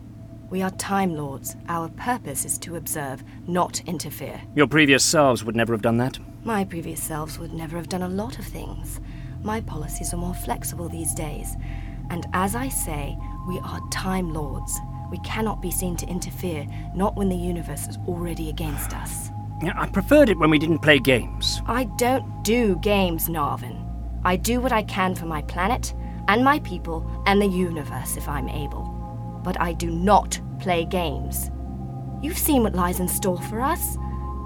We 0.49 0.63
are 0.63 0.71
Time 0.71 1.15
Lords. 1.15 1.55
Our 1.69 1.87
purpose 1.89 2.45
is 2.45 2.57
to 2.59 2.77
observe, 2.77 3.23
not 3.45 3.81
interfere. 3.81 4.41
Your 4.55 4.65
previous 4.65 5.05
selves 5.05 5.43
would 5.43 5.55
never 5.55 5.71
have 5.71 5.83
done 5.83 5.97
that. 5.97 6.17
My 6.43 6.65
previous 6.65 7.03
selves 7.03 7.37
would 7.37 7.53
never 7.53 7.77
have 7.77 7.89
done 7.89 8.01
a 8.01 8.09
lot 8.09 8.39
of 8.39 8.45
things. 8.45 9.01
My 9.43 9.61
policies 9.61 10.15
are 10.15 10.17
more 10.17 10.33
flexible 10.33 10.89
these 10.89 11.13
days. 11.13 11.55
And 12.09 12.25
as 12.33 12.55
I 12.55 12.69
say, 12.69 13.15
we 13.47 13.59
are 13.59 13.87
Time 13.91 14.33
Lords. 14.33 14.75
We 15.11 15.19
cannot 15.19 15.61
be 15.61 15.69
seen 15.69 15.95
to 15.97 16.07
interfere, 16.07 16.65
not 16.95 17.15
when 17.15 17.29
the 17.29 17.35
universe 17.35 17.85
is 17.85 17.99
already 18.07 18.49
against 18.49 18.95
us. 18.95 19.29
I 19.69 19.87
preferred 19.87 20.29
it 20.29 20.37
when 20.37 20.49
we 20.49 20.59
didn't 20.59 20.79
play 20.79 20.99
games. 20.99 21.61
I 21.65 21.85
don't 21.97 22.43
do 22.43 22.77
games, 22.77 23.29
Narvin. 23.29 23.79
I 24.25 24.35
do 24.35 24.61
what 24.61 24.71
I 24.71 24.83
can 24.83 25.15
for 25.15 25.25
my 25.25 25.41
planet, 25.43 25.93
and 26.27 26.43
my 26.43 26.59
people, 26.59 27.05
and 27.25 27.41
the 27.41 27.47
universe 27.47 28.15
if 28.17 28.27
I'm 28.27 28.49
able. 28.49 29.41
But 29.43 29.59
I 29.59 29.73
do 29.73 29.89
not 29.89 30.39
play 30.59 30.85
games. 30.85 31.51
You've 32.21 32.37
seen 32.37 32.63
what 32.63 32.75
lies 32.75 32.99
in 32.99 33.07
store 33.07 33.41
for 33.41 33.61
us. 33.61 33.97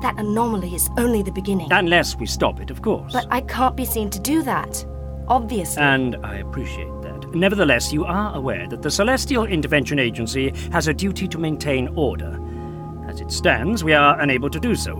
That 0.02 0.16
anomaly 0.18 0.74
is 0.74 0.90
only 0.98 1.22
the 1.22 1.32
beginning. 1.32 1.72
Unless 1.72 2.18
we 2.18 2.26
stop 2.26 2.60
it, 2.60 2.70
of 2.72 2.82
course. 2.82 3.14
But 3.14 3.28
I 3.30 3.42
can't 3.42 3.76
be 3.76 3.86
seen 3.86 4.10
to 4.12 4.20
do 4.20 4.42
that. 4.44 4.86
Obviously. 5.28 5.84
And 5.84 6.16
I 6.24 6.38
appreciate 6.38 7.02
that. 7.02 7.36
Nevertheless, 7.36 7.92
you 7.92 8.06
are 8.06 8.36
aware 8.36 8.68
that 8.68 8.82
the 8.82 8.90
Celestial 8.90 9.46
Intervention 9.46 10.00
Agency 10.00 10.54
has 10.72 10.88
a 10.88 10.94
duty 10.94 11.28
to 11.28 11.38
maintain 11.38 11.90
order. 11.90 12.40
It 13.28 13.34
stands, 13.34 13.84
we 13.84 13.92
are 13.92 14.18
unable 14.22 14.50
to 14.50 14.58
do 14.58 14.74
so. 14.74 14.94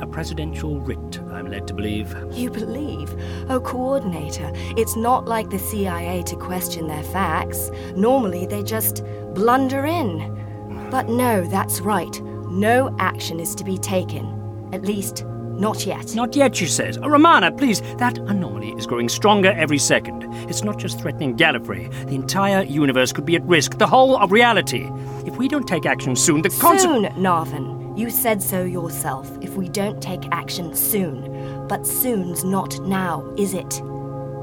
A 0.00 0.06
presidential 0.06 0.80
writ, 0.80 1.20
I'm 1.30 1.46
led 1.46 1.68
to 1.68 1.74
believe. 1.74 2.12
You 2.32 2.50
believe? 2.50 3.14
Oh, 3.48 3.60
coordinator, 3.60 4.50
it's 4.76 4.96
not 4.96 5.28
like 5.28 5.48
the 5.48 5.60
CIA 5.60 6.24
to 6.24 6.34
question 6.34 6.88
their 6.88 7.04
facts. 7.04 7.70
Normally, 7.94 8.46
they 8.46 8.64
just 8.64 9.04
blunder 9.34 9.86
in. 9.86 10.88
But 10.90 11.08
no, 11.08 11.44
that's 11.46 11.80
right. 11.80 12.20
No 12.50 12.96
action 12.98 13.38
is 13.38 13.54
to 13.54 13.62
be 13.62 13.78
taken. 13.78 14.68
At 14.72 14.82
least, 14.82 15.24
not 15.62 15.86
yet. 15.86 16.14
Not 16.16 16.34
yet, 16.34 16.56
she 16.56 16.66
says. 16.66 16.98
Oh, 16.98 17.08
Romana, 17.08 17.52
please. 17.52 17.80
That 17.98 18.18
anomaly 18.18 18.72
is 18.72 18.84
growing 18.84 19.08
stronger 19.08 19.52
every 19.52 19.78
second. 19.78 20.24
It's 20.50 20.64
not 20.64 20.76
just 20.76 21.00
threatening 21.00 21.36
Gallifrey. 21.36 21.88
The 22.08 22.16
entire 22.16 22.64
universe 22.64 23.12
could 23.12 23.24
be 23.24 23.36
at 23.36 23.44
risk. 23.44 23.78
The 23.78 23.86
whole 23.86 24.16
of 24.16 24.32
reality. 24.32 24.90
If 25.24 25.36
we 25.36 25.46
don't 25.46 25.68
take 25.68 25.86
action 25.86 26.16
soon, 26.16 26.42
the 26.42 26.48
consequences. 26.48 27.14
Soon, 27.14 27.22
Narvin. 27.22 27.96
You 27.96 28.10
said 28.10 28.42
so 28.42 28.64
yourself. 28.64 29.30
If 29.40 29.54
we 29.54 29.68
don't 29.68 30.02
take 30.02 30.26
action 30.32 30.74
soon. 30.74 31.66
But 31.68 31.86
soon's 31.86 32.42
not 32.42 32.80
now, 32.80 33.32
is 33.38 33.54
it? 33.54 33.80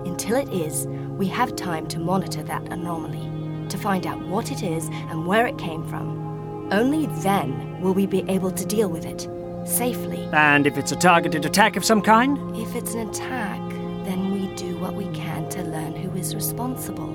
Until 0.06 0.38
it 0.38 0.50
is, 0.54 0.88
we 1.18 1.28
have 1.28 1.54
time 1.58 1.86
to 1.88 2.00
monitor 2.00 2.44
that 2.44 2.64
anomaly, 2.72 3.68
to 3.68 3.78
find 3.78 4.08
out 4.08 4.26
what 4.28 4.52
it 4.52 4.64
is 4.64 4.88
and 5.10 5.28
where 5.28 5.46
it 5.46 5.58
came 5.58 5.86
from. 5.90 6.70
Only 6.72 7.08
then 7.24 7.82
will 7.82 7.94
we 7.94 8.06
be 8.06 8.24
able 8.30 8.52
to 8.52 8.66
deal 8.66 8.88
with 8.88 9.06
it 9.06 9.28
safely. 9.66 10.28
And 10.34 10.68
if 10.68 10.78
it's 10.78 10.92
a 10.92 10.96
targeted 10.96 11.46
attack 11.46 11.76
of 11.76 11.86
some 11.86 12.02
kind? 12.02 12.38
If 12.56 12.76
it's 12.76 12.94
an 12.94 13.10
attack, 13.10 13.60
then 14.06 14.32
we 14.32 14.54
do 14.56 14.78
what 14.78 14.94
we 14.94 15.06
can 15.14 15.50
to 15.50 15.64
learn 15.64 15.96
who 15.96 16.18
is 16.18 16.36
responsible. 16.36 17.10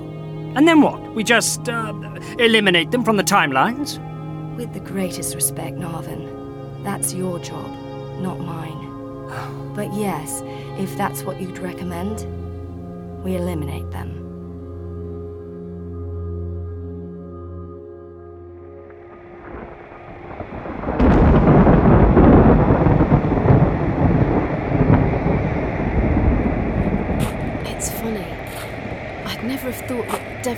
And 0.55 0.67
then 0.67 0.81
what? 0.81 1.13
We 1.13 1.23
just 1.23 1.67
uh, 1.67 1.93
eliminate 2.39 2.91
them 2.91 3.03
from 3.03 3.17
the 3.17 3.23
timelines? 3.23 3.99
With 4.55 4.73
the 4.73 4.79
greatest 4.79 5.35
respect, 5.35 5.75
Narvin, 5.75 6.83
that's 6.83 7.13
your 7.13 7.39
job, 7.39 7.69
not 8.19 8.39
mine. 8.39 8.83
But 9.75 9.93
yes, 9.93 10.41
if 10.79 10.95
that's 10.95 11.23
what 11.23 11.41
you'd 11.41 11.57
recommend, 11.57 12.25
we 13.25 13.35
eliminate 13.35 13.91
them. 13.91 14.24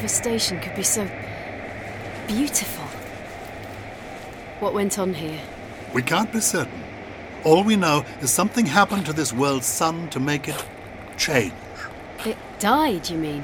Devastation 0.07 0.57
could 0.61 0.73
be 0.73 0.83
so 0.83 1.05
beautiful. 2.27 2.85
What 4.61 4.73
went 4.73 4.97
on 4.97 5.13
here? 5.13 5.41
We 5.93 6.01
can't 6.01 6.31
be 6.31 6.39
certain. 6.39 6.81
All 7.43 7.61
we 7.61 7.75
know 7.75 8.05
is 8.21 8.31
something 8.31 8.65
happened 8.65 9.05
to 9.07 9.11
this 9.11 9.33
world's 9.33 9.65
sun 9.65 10.09
to 10.11 10.21
make 10.21 10.47
it 10.47 10.65
change. 11.17 11.51
It 12.25 12.37
died, 12.57 13.09
you 13.09 13.17
mean? 13.17 13.43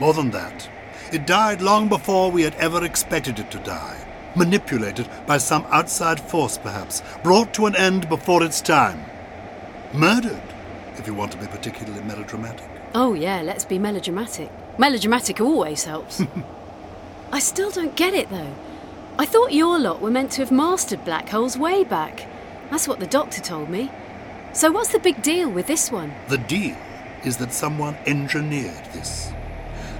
More 0.00 0.12
than 0.12 0.32
that, 0.32 0.68
it 1.12 1.28
died 1.28 1.62
long 1.62 1.88
before 1.88 2.32
we 2.32 2.42
had 2.42 2.56
ever 2.56 2.84
expected 2.84 3.38
it 3.38 3.52
to 3.52 3.58
die. 3.58 4.04
Manipulated 4.34 5.08
by 5.28 5.38
some 5.38 5.64
outside 5.70 6.18
force, 6.18 6.58
perhaps. 6.58 7.04
Brought 7.22 7.54
to 7.54 7.66
an 7.66 7.76
end 7.76 8.08
before 8.08 8.42
its 8.42 8.60
time. 8.60 9.04
Murdered, 9.92 10.42
if 10.96 11.06
you 11.06 11.14
want 11.14 11.30
to 11.30 11.38
be 11.38 11.46
particularly 11.46 12.02
melodramatic. 12.02 12.68
Oh, 12.96 13.14
yeah, 13.14 13.42
let's 13.42 13.64
be 13.64 13.78
melodramatic. 13.78 14.50
Melodramatic 14.80 15.42
always 15.42 15.84
helps. 15.84 16.22
I 17.32 17.38
still 17.38 17.70
don't 17.70 17.94
get 17.96 18.14
it, 18.14 18.30
though. 18.30 18.54
I 19.18 19.26
thought 19.26 19.52
your 19.52 19.78
lot 19.78 20.00
were 20.00 20.10
meant 20.10 20.32
to 20.32 20.40
have 20.40 20.50
mastered 20.50 21.04
black 21.04 21.28
holes 21.28 21.58
way 21.58 21.84
back. 21.84 22.26
That's 22.70 22.88
what 22.88 22.98
the 22.98 23.06
doctor 23.06 23.42
told 23.42 23.68
me. 23.68 23.90
So, 24.54 24.72
what's 24.72 24.90
the 24.90 24.98
big 24.98 25.22
deal 25.22 25.50
with 25.50 25.66
this 25.66 25.92
one? 25.92 26.14
The 26.28 26.38
deal 26.38 26.78
is 27.26 27.36
that 27.36 27.52
someone 27.52 27.94
engineered 28.06 28.86
this. 28.94 29.34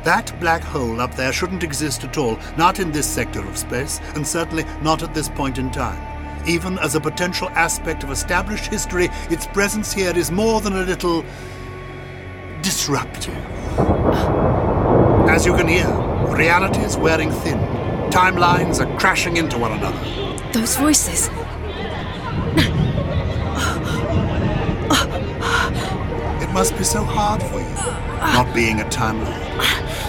That 0.05 0.33
black 0.41 0.63
hole 0.63 1.03
up 1.03 1.15
there 1.15 1.31
shouldn't 1.31 1.63
exist 1.63 2.03
at 2.03 2.17
all, 2.17 2.39
not 2.57 2.81
in 2.81 2.91
this 2.91 3.07
sector 3.07 3.47
of 3.47 3.59
space, 3.59 4.01
and 4.15 4.27
certainly 4.27 4.65
not 4.81 5.03
at 5.03 5.13
this 5.13 5.29
point 5.29 5.59
in 5.59 5.71
time. 5.71 6.01
Even 6.49 6.79
as 6.79 6.95
a 6.95 7.01
potential 7.03 7.51
aspect 7.51 8.03
of 8.03 8.11
established 8.11 8.65
history, 8.65 9.11
its 9.29 9.47
presence 9.49 9.93
here 9.93 10.17
is 10.17 10.31
more 10.31 10.63
than 10.63 10.73
a 10.73 10.85
little 10.85 11.23
disruptive. 12.63 13.37
Uh, 13.79 14.50
As 15.31 15.47
you 15.47 15.55
can 15.55 15.69
hear, 15.69 15.87
reality 16.37 16.81
is 16.81 16.97
wearing 16.97 17.31
thin. 17.31 17.57
Timelines 18.11 18.81
are 18.81 18.99
crashing 18.99 19.37
into 19.37 19.59
one 19.59 19.71
another. 19.71 19.97
Those 20.53 20.77
voices. 20.77 21.31
It 26.43 26.53
must 26.53 26.77
be 26.77 26.83
so 26.83 27.05
hard 27.05 27.41
for 27.45 27.61
you, 27.61 27.75
not 28.35 28.53
being 28.53 28.81
a 28.81 28.91
Time 28.91 29.25
Lord. 29.25 29.41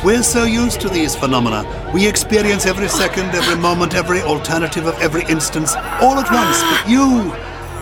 We're 0.03 0.23
so 0.23 0.43
used 0.43 0.81
to 0.81 0.89
these 0.89 1.15
phenomena. 1.15 1.91
We 1.93 2.07
experience 2.07 2.65
every 2.65 2.89
second, 2.89 3.29
every 3.35 3.57
moment, 3.61 3.93
every 3.93 4.21
alternative 4.21 4.87
of 4.87 4.99
every 4.99 5.23
instance, 5.25 5.75
all 6.01 6.17
at 6.17 6.31
once. 6.31 6.63
But 6.63 6.89
you, 6.89 7.31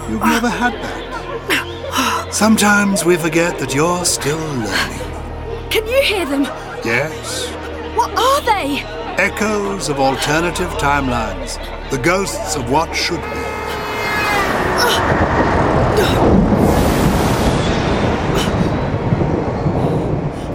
you've 0.09 0.27
never 0.27 0.49
had 0.49 0.73
that. 0.73 2.33
Sometimes 2.33 3.05
we 3.05 3.15
forget 3.15 3.57
that 3.59 3.73
you're 3.73 4.03
still 4.03 4.37
learning. 4.37 5.69
Can 5.69 5.87
you 5.87 6.01
hear 6.01 6.25
them? 6.25 6.68
Yes, 6.85 7.49
What 7.95 8.11
are 8.17 8.41
they? 8.41 8.79
echoes 9.21 9.89
of 9.89 9.99
alternative 9.99 10.69
timelines, 10.73 11.57
the 11.91 11.97
ghosts 11.97 12.55
of 12.55 12.69
what 12.71 12.95
should 12.95 13.21
be. 13.21 13.25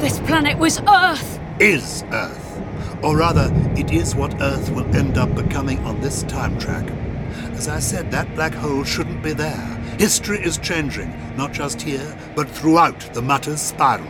This 0.00 0.18
planet 0.20 0.58
was 0.58 0.80
Earth! 0.86 1.40
Is 1.58 2.04
Earth. 2.12 2.60
Or 3.02 3.16
rather, 3.16 3.50
it 3.76 3.90
is 3.90 4.14
what 4.14 4.38
Earth 4.40 4.70
will 4.70 4.84
end 4.94 5.16
up 5.16 5.34
becoming 5.34 5.78
on 5.86 6.00
this 6.00 6.22
time 6.24 6.58
track. 6.58 6.86
As 7.52 7.68
I 7.68 7.78
said, 7.78 8.10
that 8.10 8.34
black 8.34 8.52
hole 8.52 8.84
shouldn't 8.84 9.22
be 9.22 9.32
there. 9.32 9.60
History 9.98 10.38
is 10.44 10.58
changing, 10.58 11.12
not 11.36 11.52
just 11.52 11.80
here, 11.80 12.16
but 12.34 12.48
throughout 12.50 13.00
the 13.14 13.22
Mutter's 13.22 13.62
spiral. 13.62 14.06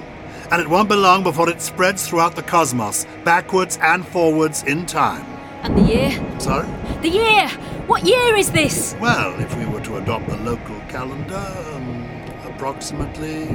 And 0.50 0.60
it 0.60 0.68
won't 0.68 0.88
be 0.88 0.96
long 0.96 1.22
before 1.22 1.48
it 1.48 1.60
spreads 1.60 2.06
throughout 2.06 2.36
the 2.36 2.42
cosmos, 2.42 3.06
backwards 3.24 3.78
and 3.82 4.06
forwards 4.06 4.62
in 4.64 4.86
time. 4.86 5.24
And 5.62 5.76
the 5.78 5.82
year? 5.82 6.10
Sorry? 6.38 6.68
The 7.00 7.08
year! 7.08 7.48
What 7.86 8.04
year 8.04 8.36
is 8.36 8.50
this? 8.50 8.94
Well, 9.00 9.38
if 9.40 9.56
we 9.56 9.66
were 9.66 9.80
to 9.80 9.96
adopt 9.96 10.28
the 10.28 10.36
local 10.38 10.78
calendar, 10.88 11.46
um, 11.74 12.04
approximately 12.46 13.46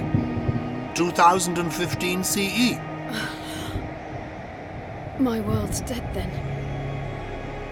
2015 0.96 2.24
CE. 2.24 2.78
My 5.20 5.40
world's 5.42 5.82
dead 5.82 6.04
then. 6.14 6.30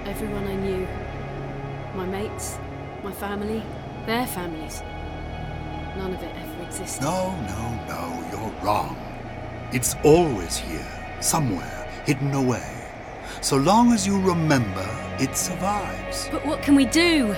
Everyone 0.06 0.48
I 0.48 0.56
knew. 0.56 0.88
My 1.96 2.06
mates, 2.06 2.60
my 3.04 3.12
family, 3.12 3.64
their 4.06 4.28
families. 4.28 4.84
None 5.98 6.14
of 6.14 6.22
it 6.22 6.36
ever 6.36 6.64
existed. 6.64 7.02
No, 7.02 7.36
no, 7.42 7.86
no, 7.88 8.30
you're 8.32 8.64
wrong. 8.64 8.96
It's 9.74 9.98
always 10.06 10.56
here, 10.56 10.88
somewhere, 11.20 11.92
hidden 12.06 12.34
away. 12.34 12.66
So 13.42 13.58
long 13.58 13.92
as 13.92 14.08
you 14.08 14.18
remember, 14.22 14.88
it 15.20 15.36
survives. 15.36 16.30
But 16.32 16.46
what 16.46 16.62
can 16.62 16.74
we 16.74 16.86
do? 16.86 17.36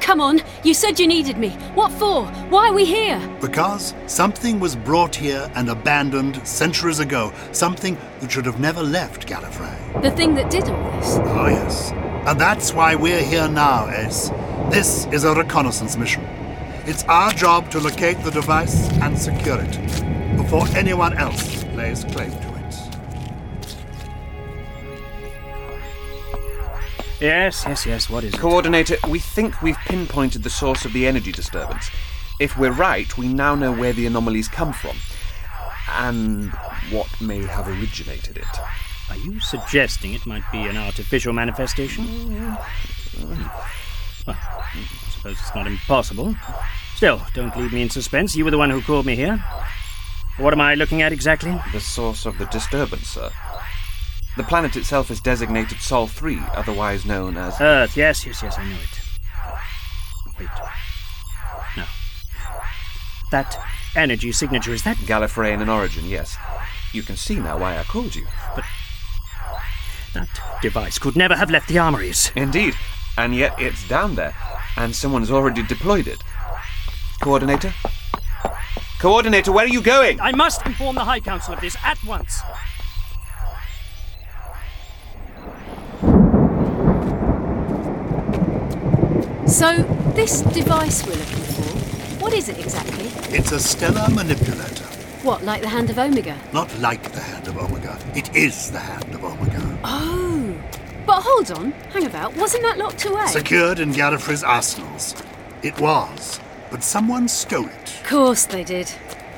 Come 0.00 0.20
on, 0.20 0.42
you 0.64 0.74
said 0.74 0.98
you 0.98 1.06
needed 1.06 1.38
me. 1.38 1.50
What 1.74 1.92
for? 1.92 2.26
Why 2.50 2.70
are 2.70 2.72
we 2.72 2.84
here? 2.84 3.20
Because 3.40 3.94
something 4.08 4.58
was 4.58 4.74
brought 4.74 5.14
here 5.14 5.48
and 5.54 5.70
abandoned 5.70 6.44
centuries 6.44 6.98
ago. 6.98 7.32
Something 7.52 7.96
that 8.18 8.32
should 8.32 8.46
have 8.46 8.58
never 8.58 8.82
left 8.82 9.28
Gallifrey. 9.28 10.02
The 10.02 10.10
thing 10.10 10.34
that 10.34 10.50
did 10.50 10.68
all 10.68 10.90
this? 10.98 11.18
Oh, 11.22 11.46
yes. 11.46 11.92
And 12.26 12.40
that's 12.40 12.74
why 12.74 12.96
we're 12.96 13.22
here 13.22 13.46
now, 13.46 13.88
Ace. 13.90 14.30
This 14.70 15.06
is 15.12 15.22
a 15.22 15.32
reconnaissance 15.32 15.96
mission. 15.96 16.24
It's 16.84 17.04
our 17.04 17.30
job 17.30 17.70
to 17.70 17.78
locate 17.78 18.18
the 18.24 18.32
device 18.32 18.90
and 18.98 19.16
secure 19.16 19.60
it 19.60 20.23
before 20.36 20.66
anyone 20.76 21.16
else 21.16 21.64
lays 21.74 22.04
claim 22.04 22.30
to 22.30 22.36
it. 22.36 22.74
Yes, 27.20 27.64
yes, 27.66 27.86
yes. 27.86 28.10
What 28.10 28.24
is 28.24 28.34
it? 28.34 28.40
Coordinator, 28.40 28.96
we 29.08 29.18
think 29.18 29.62
we've 29.62 29.78
pinpointed 29.86 30.42
the 30.42 30.50
source 30.50 30.84
of 30.84 30.92
the 30.92 31.06
energy 31.06 31.32
disturbance. 31.32 31.90
If 32.40 32.58
we're 32.58 32.72
right, 32.72 33.16
we 33.16 33.28
now 33.28 33.54
know 33.54 33.72
where 33.72 33.92
the 33.92 34.06
anomalies 34.06 34.48
come 34.48 34.72
from 34.72 34.96
and 35.88 36.50
what 36.90 37.20
may 37.20 37.42
have 37.42 37.68
originated 37.68 38.36
it. 38.36 38.60
Are 39.10 39.16
you 39.16 39.38
suggesting 39.40 40.14
it 40.14 40.26
might 40.26 40.50
be 40.50 40.66
an 40.66 40.76
artificial 40.76 41.32
manifestation? 41.32 42.04
Mm-hmm. 42.04 42.54
Well, 44.26 44.36
I 44.36 45.10
suppose 45.10 45.38
it's 45.38 45.54
not 45.54 45.66
impossible. 45.66 46.34
Still, 46.96 47.22
don't 47.34 47.56
leave 47.56 47.72
me 47.72 47.82
in 47.82 47.90
suspense. 47.90 48.34
You 48.34 48.44
were 48.44 48.50
the 48.50 48.58
one 48.58 48.70
who 48.70 48.80
called 48.82 49.06
me 49.06 49.14
here. 49.14 49.44
What 50.36 50.52
am 50.52 50.60
I 50.60 50.74
looking 50.74 51.00
at 51.00 51.12
exactly? 51.12 51.56
The 51.72 51.80
source 51.80 52.26
of 52.26 52.38
the 52.38 52.46
disturbance, 52.46 53.08
sir. 53.08 53.30
The 54.36 54.42
planet 54.42 54.74
itself 54.74 55.10
is 55.12 55.20
designated 55.20 55.78
Sol 55.78 56.08
3, 56.08 56.40
otherwise 56.54 57.06
known 57.06 57.36
as. 57.36 57.60
Earth, 57.60 57.96
yes, 57.96 58.26
yes, 58.26 58.42
yes, 58.42 58.58
I 58.58 58.68
know 58.68 58.76
it. 58.76 59.00
Wait. 60.40 60.48
No. 61.76 61.84
That 63.30 63.56
energy 63.94 64.32
signature, 64.32 64.72
is 64.72 64.82
that. 64.82 64.96
Gallifreyan 64.96 65.62
in 65.62 65.68
origin, 65.68 66.04
yes. 66.06 66.36
You 66.92 67.02
can 67.02 67.16
see 67.16 67.36
now 67.36 67.58
why 67.58 67.78
I 67.78 67.84
called 67.84 68.16
you. 68.16 68.26
But. 68.56 68.64
That 70.14 70.28
device 70.62 70.98
could 70.98 71.14
never 71.14 71.36
have 71.36 71.50
left 71.50 71.68
the 71.68 71.78
armories. 71.78 72.32
Indeed. 72.34 72.74
And 73.16 73.36
yet 73.36 73.54
it's 73.60 73.86
down 73.86 74.16
there, 74.16 74.34
and 74.76 74.96
someone's 74.96 75.30
already 75.30 75.62
deployed 75.62 76.08
it. 76.08 76.22
Coordinator? 77.22 77.72
Coordinator, 79.04 79.52
where 79.52 79.66
are 79.66 79.68
you 79.68 79.82
going? 79.82 80.18
I 80.18 80.32
must 80.32 80.64
inform 80.64 80.94
the 80.94 81.04
High 81.04 81.20
Council 81.20 81.52
of 81.52 81.60
this 81.60 81.76
at 81.84 82.02
once. 82.04 82.40
So, 89.46 89.82
this 90.14 90.40
device 90.40 91.06
we're 91.06 91.16
looking 91.16 91.36
for, 91.36 92.22
what 92.24 92.32
is 92.32 92.48
it 92.48 92.58
exactly? 92.58 93.08
It's 93.36 93.52
a 93.52 93.60
stellar 93.60 94.08
manipulator. 94.08 94.86
What, 95.22 95.44
like 95.44 95.60
the 95.60 95.68
Hand 95.68 95.90
of 95.90 95.98
Omega? 95.98 96.38
Not 96.54 96.74
like 96.78 97.12
the 97.12 97.20
Hand 97.20 97.46
of 97.46 97.58
Omega. 97.58 97.98
It 98.14 98.34
is 98.34 98.70
the 98.70 98.78
Hand 98.78 99.14
of 99.14 99.22
Omega. 99.22 99.78
Oh! 99.84 100.56
But 101.04 101.20
hold 101.20 101.50
on, 101.50 101.72
hang 101.92 102.06
about, 102.06 102.34
wasn't 102.38 102.62
that 102.62 102.78
locked 102.78 103.04
away? 103.04 103.26
Secured 103.26 103.80
in 103.80 103.92
Gallifrey's 103.92 104.42
arsenals. 104.42 105.14
It 105.62 105.78
was, 105.78 106.40
but 106.74 106.82
someone 106.82 107.28
stole 107.28 107.68
it. 107.68 108.00
Of 108.00 108.02
course 108.08 108.46
they 108.46 108.64
did. 108.64 108.90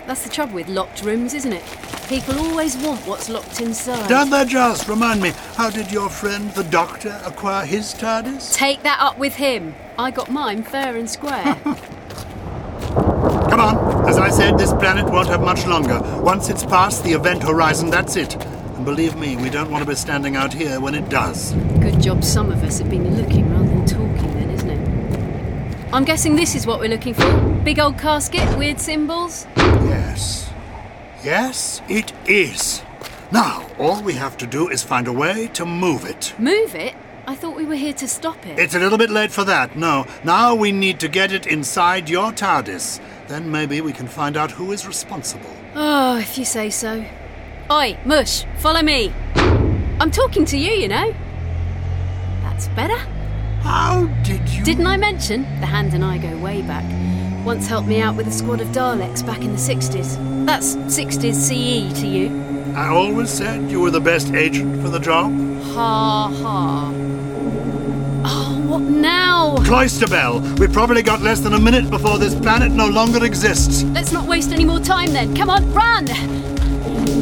That's 0.07 0.25
the 0.25 0.31
trouble 0.31 0.55
with 0.55 0.69
locked 0.69 1.03
rooms, 1.03 1.35
isn't 1.35 1.53
it? 1.53 1.63
People 2.09 2.39
always 2.39 2.79
want 2.79 3.07
what's 3.07 3.29
locked 3.29 3.61
inside. 3.61 4.09
Don't 4.09 4.31
they 4.31 4.47
just? 4.47 4.89
Remind 4.89 5.21
me, 5.21 5.33
how 5.55 5.69
did 5.69 5.93
your 5.93 6.09
friend, 6.09 6.51
the 6.53 6.65
Doctor, 6.65 7.21
acquire 7.27 7.67
his 7.67 7.93
TARDIS? 7.93 8.55
Take 8.55 8.83
that 8.85 9.01
up 9.01 9.19
with 9.19 9.35
him. 9.35 9.75
I 9.99 10.13
got 10.13 10.31
mine 10.31 10.63
fair 10.63 10.97
and 10.97 11.11
square. 11.11 11.45
Come 13.51 13.61
on. 13.61 14.09
As 14.09 14.17
I 14.17 14.31
said, 14.31 14.57
this 14.57 14.73
planet 14.73 15.05
won't 15.05 15.29
have 15.29 15.43
much 15.43 15.67
longer. 15.67 16.01
Once 16.23 16.49
it's 16.49 16.65
past 16.65 17.05
the 17.05 17.13
event 17.13 17.43
horizon, 17.43 17.91
that's 17.91 18.17
it. 18.17 18.35
And 18.43 18.87
believe 18.87 19.15
me, 19.15 19.37
we 19.37 19.51
don't 19.51 19.71
want 19.71 19.85
to 19.85 19.91
be 19.91 19.95
standing 19.95 20.37
out 20.37 20.55
here 20.55 20.81
when 20.81 20.95
it 20.95 21.11
does. 21.11 21.53
Good 21.81 22.01
job 22.01 22.25
some 22.25 22.51
of 22.51 22.65
us 22.65 22.79
have 22.79 22.89
been 22.89 23.15
looking 23.15 23.53
rather 23.53 23.67
than 23.67 23.85
talking 23.85 24.33
then, 24.33 24.46
isn't 24.46 24.46
it? 24.46 24.46
I'm 25.97 26.05
guessing 26.05 26.37
this 26.37 26.55
is 26.55 26.67
what 26.67 26.79
we're 26.79 26.91
looking 26.91 27.15
for. 27.15 27.25
Big 27.65 27.79
old 27.79 27.97
casket, 27.97 28.59
weird 28.59 28.79
symbols. 28.79 29.47
Yes. 29.57 30.53
Yes, 31.25 31.81
it 31.89 32.13
is. 32.27 32.83
Now, 33.33 33.67
all 33.79 34.03
we 34.03 34.13
have 34.13 34.37
to 34.37 34.47
do 34.47 34.69
is 34.69 34.83
find 34.83 35.09
a 35.09 35.13
way 35.13 35.47
to 35.55 35.65
move 35.65 36.05
it. 36.05 36.35
Move 36.39 36.75
it? 36.75 36.95
I 37.27 37.35
thought 37.35 37.57
we 37.57 37.65
were 37.65 37.77
here 37.77 37.95
to 37.95 38.07
stop 38.07 38.47
it. 38.47 38.59
It's 38.59 38.75
a 38.75 38.79
little 38.79 38.99
bit 38.99 39.09
late 39.09 39.33
for 39.33 39.45
that, 39.45 39.75
no. 39.75 40.05
Now 40.23 40.55
we 40.55 40.71
need 40.71 41.01
to 41.01 41.09
get 41.09 41.33
it 41.33 41.47
inside 41.47 42.11
your 42.11 42.31
TARDIS. 42.31 43.01
Then 43.29 43.51
maybe 43.51 43.81
we 43.81 43.95
can 43.95 44.07
find 44.07 44.37
out 44.37 44.51
who 44.51 44.73
is 44.73 44.87
responsible. 44.87 45.51
Oh, 45.75 46.19
if 46.19 46.37
you 46.37 46.45
say 46.45 46.69
so. 46.69 47.07
Oi, 47.71 47.97
Mush, 48.05 48.45
follow 48.59 48.83
me. 48.83 49.15
I'm 49.99 50.11
talking 50.11 50.45
to 50.45 50.59
you, 50.59 50.73
you 50.73 50.89
know. 50.89 51.15
That's 52.43 52.69
better. 52.69 53.16
How 53.67 54.07
did 54.23 54.49
you. 54.49 54.65
Didn't 54.65 54.87
I 54.87 54.97
mention? 54.97 55.43
The 55.61 55.67
hand 55.67 55.93
and 55.93 56.05
I 56.05 56.19
go 56.19 56.37
way 56.39 56.63
back. 56.63 56.85
Once 57.45 57.67
helped 57.67 57.89
me 57.89 58.01
out 58.01 58.17
with 58.17 58.27
a 58.29 58.31
squad 58.31 58.61
of 58.61 58.69
Daleks 58.69 59.27
back 59.27 59.43
in 59.43 59.51
the 59.51 59.59
60s. 59.59 60.47
That's 60.47 60.77
60s 60.77 61.35
CE 61.35 62.01
to 62.01 62.07
you. 62.07 62.73
I 62.77 62.89
always 62.89 63.31
said 63.31 63.71
you 63.71 63.81
were 63.81 63.91
the 63.91 64.01
best 64.01 64.33
agent 64.35 64.83
for 64.83 64.89
the 64.89 64.99
job. 65.01 65.33
Ha 65.75 66.29
ha. 66.43 66.93
Oh, 68.29 68.65
what 68.67 68.83
now? 68.83 69.57
Cloisterbell, 69.59 70.59
we've 70.59 70.73
probably 70.73 71.03
got 71.03 71.21
less 71.21 71.41
than 71.41 71.55
a 71.55 71.61
minute 71.61 71.91
before 71.91 72.19
this 72.19 72.35
planet 72.35 72.71
no 72.73 72.89
longer 72.89 73.25
exists. 73.25 73.83
Let's 73.85 74.13
not 74.13 74.27
waste 74.27 74.53
any 74.53 74.65
more 74.65 74.81
time 74.81 75.13
then. 75.13 75.35
Come 75.37 75.51
on, 75.51 75.73
run! 75.73 76.07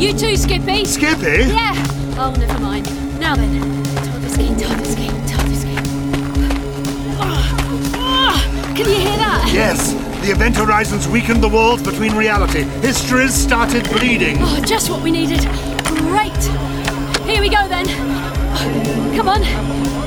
You 0.01 0.13
too, 0.13 0.37
Skippy. 0.37 0.85
Skippy? 0.85 1.45
Yeah. 1.53 1.75
Oh, 2.19 2.35
never 2.39 2.59
mind. 2.59 2.87
Now 3.19 3.35
then. 3.35 3.85
TARDIS 3.95 4.37
key, 4.37 4.65
TARDIS 4.65 4.97
key, 4.97 5.09
can 8.75 8.89
you 8.89 8.97
hear 8.97 9.17
that? 9.19 9.51
Yes. 9.53 9.93
The 10.25 10.33
event 10.33 10.57
horizons 10.57 11.07
weakened 11.07 11.43
the 11.43 11.49
walls 11.49 11.83
between 11.83 12.15
reality. 12.17 12.63
History's 12.83 13.33
started 13.33 13.89
bleeding. 13.91 14.39
Oh, 14.41 14.61
just 14.65 14.91
what 14.91 15.01
we 15.03 15.11
needed. 15.11 15.41
Great. 15.85 16.37
Here 17.25 17.41
we 17.41 17.49
go 17.49 17.69
then. 17.69 17.87
Come 19.17 19.29
on. 19.29 19.45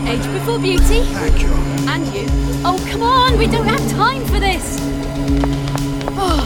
Age 0.07 0.23
before 0.33 0.59
beauty. 0.59 1.01
Thank 1.03 1.41
you. 1.41 1.53
And 1.87 2.05
you. 2.13 2.25
Oh, 2.65 2.77
come 2.91 3.03
on. 3.03 3.37
We 3.37 3.47
don't 3.47 3.67
have 3.67 3.91
time 3.91 4.25
for 4.25 4.39
this. 4.39 4.77
Oh, 6.19 6.41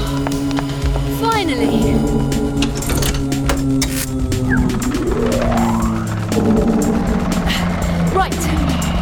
finally. 1.21 1.95
Right. 8.13 8.43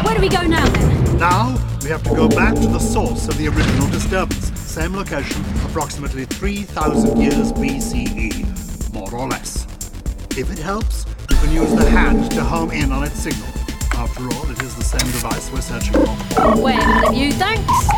Where 0.04 0.14
do 0.14 0.20
we 0.20 0.28
go 0.28 0.42
now 0.42 0.66
then? 0.68 1.18
Now, 1.18 1.58
we 1.90 1.94
have 1.94 2.04
to 2.04 2.14
go 2.14 2.28
back 2.28 2.54
to 2.54 2.68
the 2.68 2.78
source 2.78 3.26
of 3.26 3.36
the 3.36 3.48
original 3.48 3.88
disturbance. 3.88 4.56
Same 4.60 4.94
location, 4.94 5.44
approximately 5.64 6.24
3,000 6.24 7.20
years 7.20 7.50
BCE, 7.52 8.94
more 8.94 9.12
or 9.12 9.26
less. 9.26 9.66
If 10.38 10.52
it 10.52 10.58
helps, 10.60 11.04
you 11.28 11.36
can 11.38 11.52
use 11.52 11.74
the 11.74 11.90
hand 11.90 12.30
to 12.30 12.44
home 12.44 12.70
in 12.70 12.92
on 12.92 13.02
its 13.02 13.18
signal. 13.18 13.48
After 13.94 14.22
all, 14.22 14.48
it 14.52 14.62
is 14.62 14.76
the 14.76 14.84
same 14.84 15.10
device 15.10 15.50
we're 15.50 15.62
searching 15.62 15.94
for. 15.94 16.62
Way 16.62 16.74
ahead 16.74 17.08
of 17.08 17.14
you, 17.14 17.32
thanks. 17.32 17.88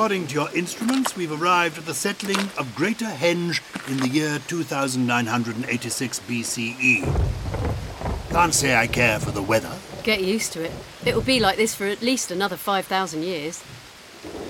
According 0.00 0.28
to 0.28 0.34
your 0.34 0.50
instruments, 0.54 1.14
we've 1.14 1.42
arrived 1.42 1.76
at 1.76 1.84
the 1.84 1.92
settling 1.92 2.48
of 2.56 2.74
Greater 2.74 3.04
Henge 3.04 3.60
in 3.86 3.98
the 3.98 4.08
year 4.08 4.38
2986 4.46 6.20
BCE. 6.20 8.30
Can't 8.30 8.54
say 8.54 8.74
I 8.74 8.86
care 8.86 9.20
for 9.20 9.30
the 9.30 9.42
weather. 9.42 9.76
Get 10.02 10.24
used 10.24 10.54
to 10.54 10.64
it. 10.64 10.72
It'll 11.04 11.20
be 11.20 11.38
like 11.38 11.58
this 11.58 11.74
for 11.74 11.84
at 11.84 12.00
least 12.00 12.30
another 12.30 12.56
5,000 12.56 13.22
years. 13.22 13.62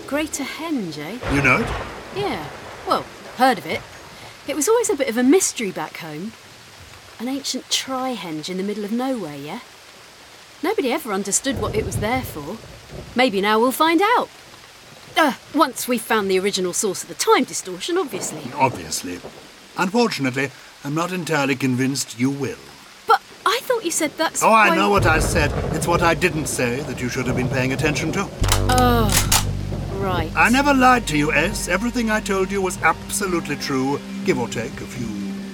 Greater 0.06 0.44
Henge, 0.44 0.98
eh? 0.98 1.34
You 1.34 1.42
know 1.42 1.56
it? 1.56 1.66
Yeah. 2.14 2.48
Well, 2.86 3.04
heard 3.36 3.58
of 3.58 3.66
it. 3.66 3.82
It 4.46 4.54
was 4.54 4.68
always 4.68 4.88
a 4.88 4.94
bit 4.94 5.08
of 5.08 5.16
a 5.16 5.24
mystery 5.24 5.72
back 5.72 5.96
home. 5.96 6.30
An 7.18 7.26
ancient 7.26 7.68
tri-henge 7.70 8.48
in 8.48 8.56
the 8.56 8.62
middle 8.62 8.84
of 8.84 8.92
nowhere, 8.92 9.36
yeah? 9.36 9.62
Nobody 10.62 10.92
ever 10.92 11.12
understood 11.12 11.60
what 11.60 11.74
it 11.74 11.84
was 11.84 11.96
there 11.96 12.22
for. 12.22 12.56
Maybe 13.16 13.40
now 13.40 13.58
we'll 13.58 13.72
find 13.72 14.00
out. 14.00 14.28
Uh, 15.16 15.34
once 15.54 15.86
we've 15.88 16.00
found 16.00 16.30
the 16.30 16.38
original 16.38 16.72
source 16.72 17.02
of 17.02 17.08
the 17.08 17.14
time 17.14 17.44
distortion, 17.44 17.98
obviously. 17.98 18.40
Obviously. 18.54 19.20
Unfortunately, 19.76 20.50
I'm 20.84 20.94
not 20.94 21.12
entirely 21.12 21.56
convinced 21.56 22.18
you 22.18 22.30
will. 22.30 22.58
But 23.06 23.20
I 23.44 23.58
thought 23.62 23.84
you 23.84 23.90
said 23.90 24.12
that's. 24.16 24.42
Oh, 24.42 24.52
I 24.52 24.74
know 24.74 24.90
what 24.90 25.06
I 25.06 25.18
said. 25.18 25.52
It's 25.74 25.86
what 25.86 26.02
I 26.02 26.14
didn't 26.14 26.46
say 26.46 26.80
that 26.82 27.00
you 27.00 27.08
should 27.08 27.26
have 27.26 27.36
been 27.36 27.48
paying 27.48 27.72
attention 27.72 28.12
to. 28.12 28.28
Oh, 28.70 29.10
right. 30.00 30.30
I 30.36 30.48
never 30.48 30.72
lied 30.72 31.06
to 31.08 31.18
you, 31.18 31.32
S. 31.32 31.68
Everything 31.68 32.10
I 32.10 32.20
told 32.20 32.50
you 32.50 32.62
was 32.62 32.80
absolutely 32.82 33.56
true, 33.56 34.00
give 34.24 34.38
or 34.38 34.48
take 34.48 34.72
a 34.80 34.86
few 34.86 35.06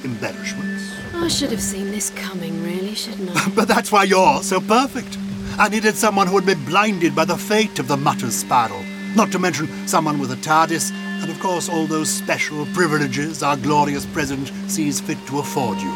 embellishments. 0.05 0.85
I 1.14 1.29
should 1.29 1.51
have 1.51 1.62
seen 1.62 1.90
this 1.90 2.11
coming, 2.11 2.62
really, 2.62 2.95
shouldn't 2.95 3.31
I? 3.35 3.49
But 3.55 3.69
that's 3.69 3.90
why 3.90 4.05
you're 4.05 4.42
so 4.42 4.61
perfect. 4.61 5.19
I 5.59 5.69
needed 5.69 5.97
someone 5.97 6.27
who 6.27 6.35
would 6.35 6.47
be 6.47 6.55
blinded 6.55 7.16
by 7.16 7.25
the 7.25 7.38
fate 7.38 7.79
of 7.79 7.88
the 7.88 7.97
Mutter's 7.97 8.35
Spiral. 8.37 8.85
Not 9.16 9.33
to 9.33 9.38
mention 9.38 9.66
someone 9.88 10.18
with 10.18 10.31
a 10.31 10.37
TARDIS, 10.37 10.92
and 10.92 11.31
of 11.31 11.40
course 11.40 11.70
all 11.70 11.87
those 11.87 12.11
special 12.11 12.66
privileges 12.74 13.42
our 13.42 13.57
glorious 13.57 14.05
president 14.05 14.52
sees 14.70 15.00
fit 15.00 15.16
to 15.29 15.38
afford 15.38 15.79
you. 15.79 15.94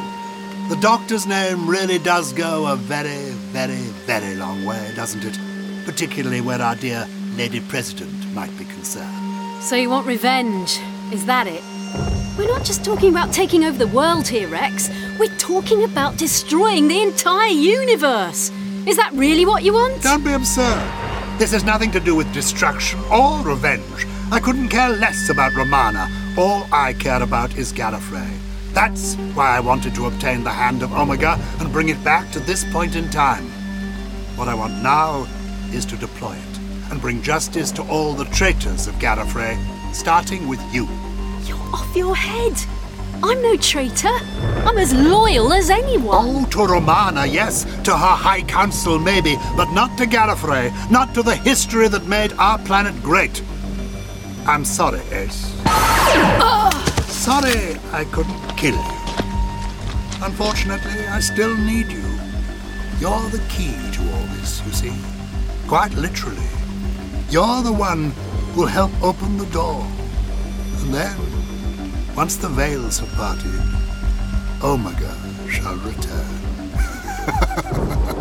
The 0.71 0.79
Doctor's 0.81 1.27
name 1.27 1.69
really 1.69 1.99
does 1.99 2.33
go 2.33 2.67
a 2.67 2.77
very, 2.77 3.33
very, 3.53 3.83
very 4.07 4.37
long 4.37 4.65
way, 4.65 4.93
doesn't 4.97 5.23
it? 5.23 5.39
Particularly 5.85 6.41
where 6.41 6.63
our 6.63 6.75
dear 6.77 7.07
Lady 7.37 7.61
President 7.61 8.33
might 8.33 8.57
be 8.57 8.65
concerned. 8.65 9.63
So 9.63 9.77
you 9.77 9.91
want 9.91 10.07
revenge? 10.07 10.81
Is 11.13 11.27
that 11.27 11.47
it? 11.47 11.63
We're 12.39 12.49
not 12.49 12.65
just 12.65 12.83
talking 12.83 13.11
about 13.11 13.35
taking 13.35 13.67
over 13.67 13.77
the 13.77 13.89
world 13.89 14.29
here, 14.29 14.49
Rex. 14.49 14.89
We're 15.19 15.37
talking 15.37 15.85
about 15.85 16.17
destroying 16.17 16.89
the 16.89 17.03
entire 17.03 17.51
universe. 17.51 18.51
Is 18.87 18.97
that 18.97 19.13
really 19.13 19.45
what 19.45 19.63
you 19.63 19.75
want? 19.75 20.03
Don't 20.03 20.25
be 20.25 20.33
absurd. 20.33 21.00
This 21.41 21.53
has 21.53 21.65
nothing 21.65 21.91
to 21.93 22.01
do 22.01 22.15
with 22.15 22.31
destruction 22.35 23.01
or 23.11 23.41
revenge. 23.41 24.07
I 24.31 24.41
couldn't 24.41 24.69
care 24.69 24.91
less 24.91 25.31
about 25.31 25.55
Romana. 25.55 26.07
All 26.37 26.67
I 26.71 26.93
care 26.93 27.23
about 27.23 27.57
is 27.57 27.73
Gallifrey. 27.73 28.31
That's 28.75 29.15
why 29.33 29.57
I 29.57 29.61
wanted 29.61 29.95
to 29.95 30.05
obtain 30.05 30.45
the 30.45 30.51
Hand 30.51 30.83
of 30.83 30.93
Omega 30.93 31.41
and 31.59 31.73
bring 31.73 31.89
it 31.89 32.05
back 32.05 32.31
to 32.33 32.41
this 32.41 32.71
point 32.71 32.95
in 32.95 33.09
time. 33.09 33.47
What 34.37 34.49
I 34.49 34.55
want 34.55 34.83
now 34.83 35.27
is 35.73 35.87
to 35.87 35.97
deploy 35.97 36.35
it 36.35 36.59
and 36.91 37.01
bring 37.01 37.23
justice 37.23 37.71
to 37.73 37.83
all 37.85 38.13
the 38.13 38.27
traitors 38.27 38.87
of 38.87 38.95
Gallifrey, 38.97 39.57
starting 39.95 40.47
with 40.47 40.61
you. 40.75 40.87
You're 41.47 41.75
off 41.75 41.97
your 41.97 42.15
head. 42.15 42.53
I'm 43.23 43.43
no 43.43 43.57
traitor. 43.57 44.17
I'm 44.67 44.79
as 44.79 44.95
loyal 44.95 45.53
as 45.53 45.69
anyone. 45.69 46.27
Oh, 46.29 46.47
to 46.51 46.67
Romana, 46.67 47.27
yes. 47.27 47.65
To 47.85 47.93
her 47.93 48.17
High 48.17 48.43
Council, 48.43 48.99
maybe, 48.99 49.37
but 49.57 49.71
not 49.73 49.97
to 49.99 50.07
Gallifrey, 50.07 50.71
not 50.91 51.15
to 51.15 51.23
the 51.23 51.37
history 51.37 51.89
that 51.89 52.07
made 52.07 52.33
our 52.35 52.59
planet 52.59 52.95
great. 53.03 53.43
I'm 54.47 54.65
sorry, 54.65 55.01
Ace. 55.13 55.55
Sorry 57.07 57.79
I 57.93 58.07
couldn't 58.11 58.57
kill 58.57 58.75
you. 58.75 59.01
Unfortunately, 60.23 61.07
I 61.07 61.21
still 61.21 61.55
need 61.57 61.89
you. 61.93 62.05
You're 63.01 63.29
the 63.31 63.45
key 63.51 63.75
to 63.93 64.01
all 64.15 64.27
this, 64.37 64.63
you 64.65 64.73
see. 64.73 64.95
Quite 65.69 65.93
literally. 65.95 66.49
You're 67.29 67.63
the 67.63 67.73
one 67.73 68.11
who'll 68.53 68.67
help 68.67 68.93
open 69.03 69.37
the 69.37 69.47
door. 69.47 69.87
And 70.81 70.95
then, 70.95 71.17
once 72.17 72.37
the 72.37 72.49
veils 72.49 72.99
have 72.99 73.13
parted, 73.15 73.61
oh 74.63 74.75
Omega 74.75 75.15
shall 75.49 75.77
return. 75.77 76.27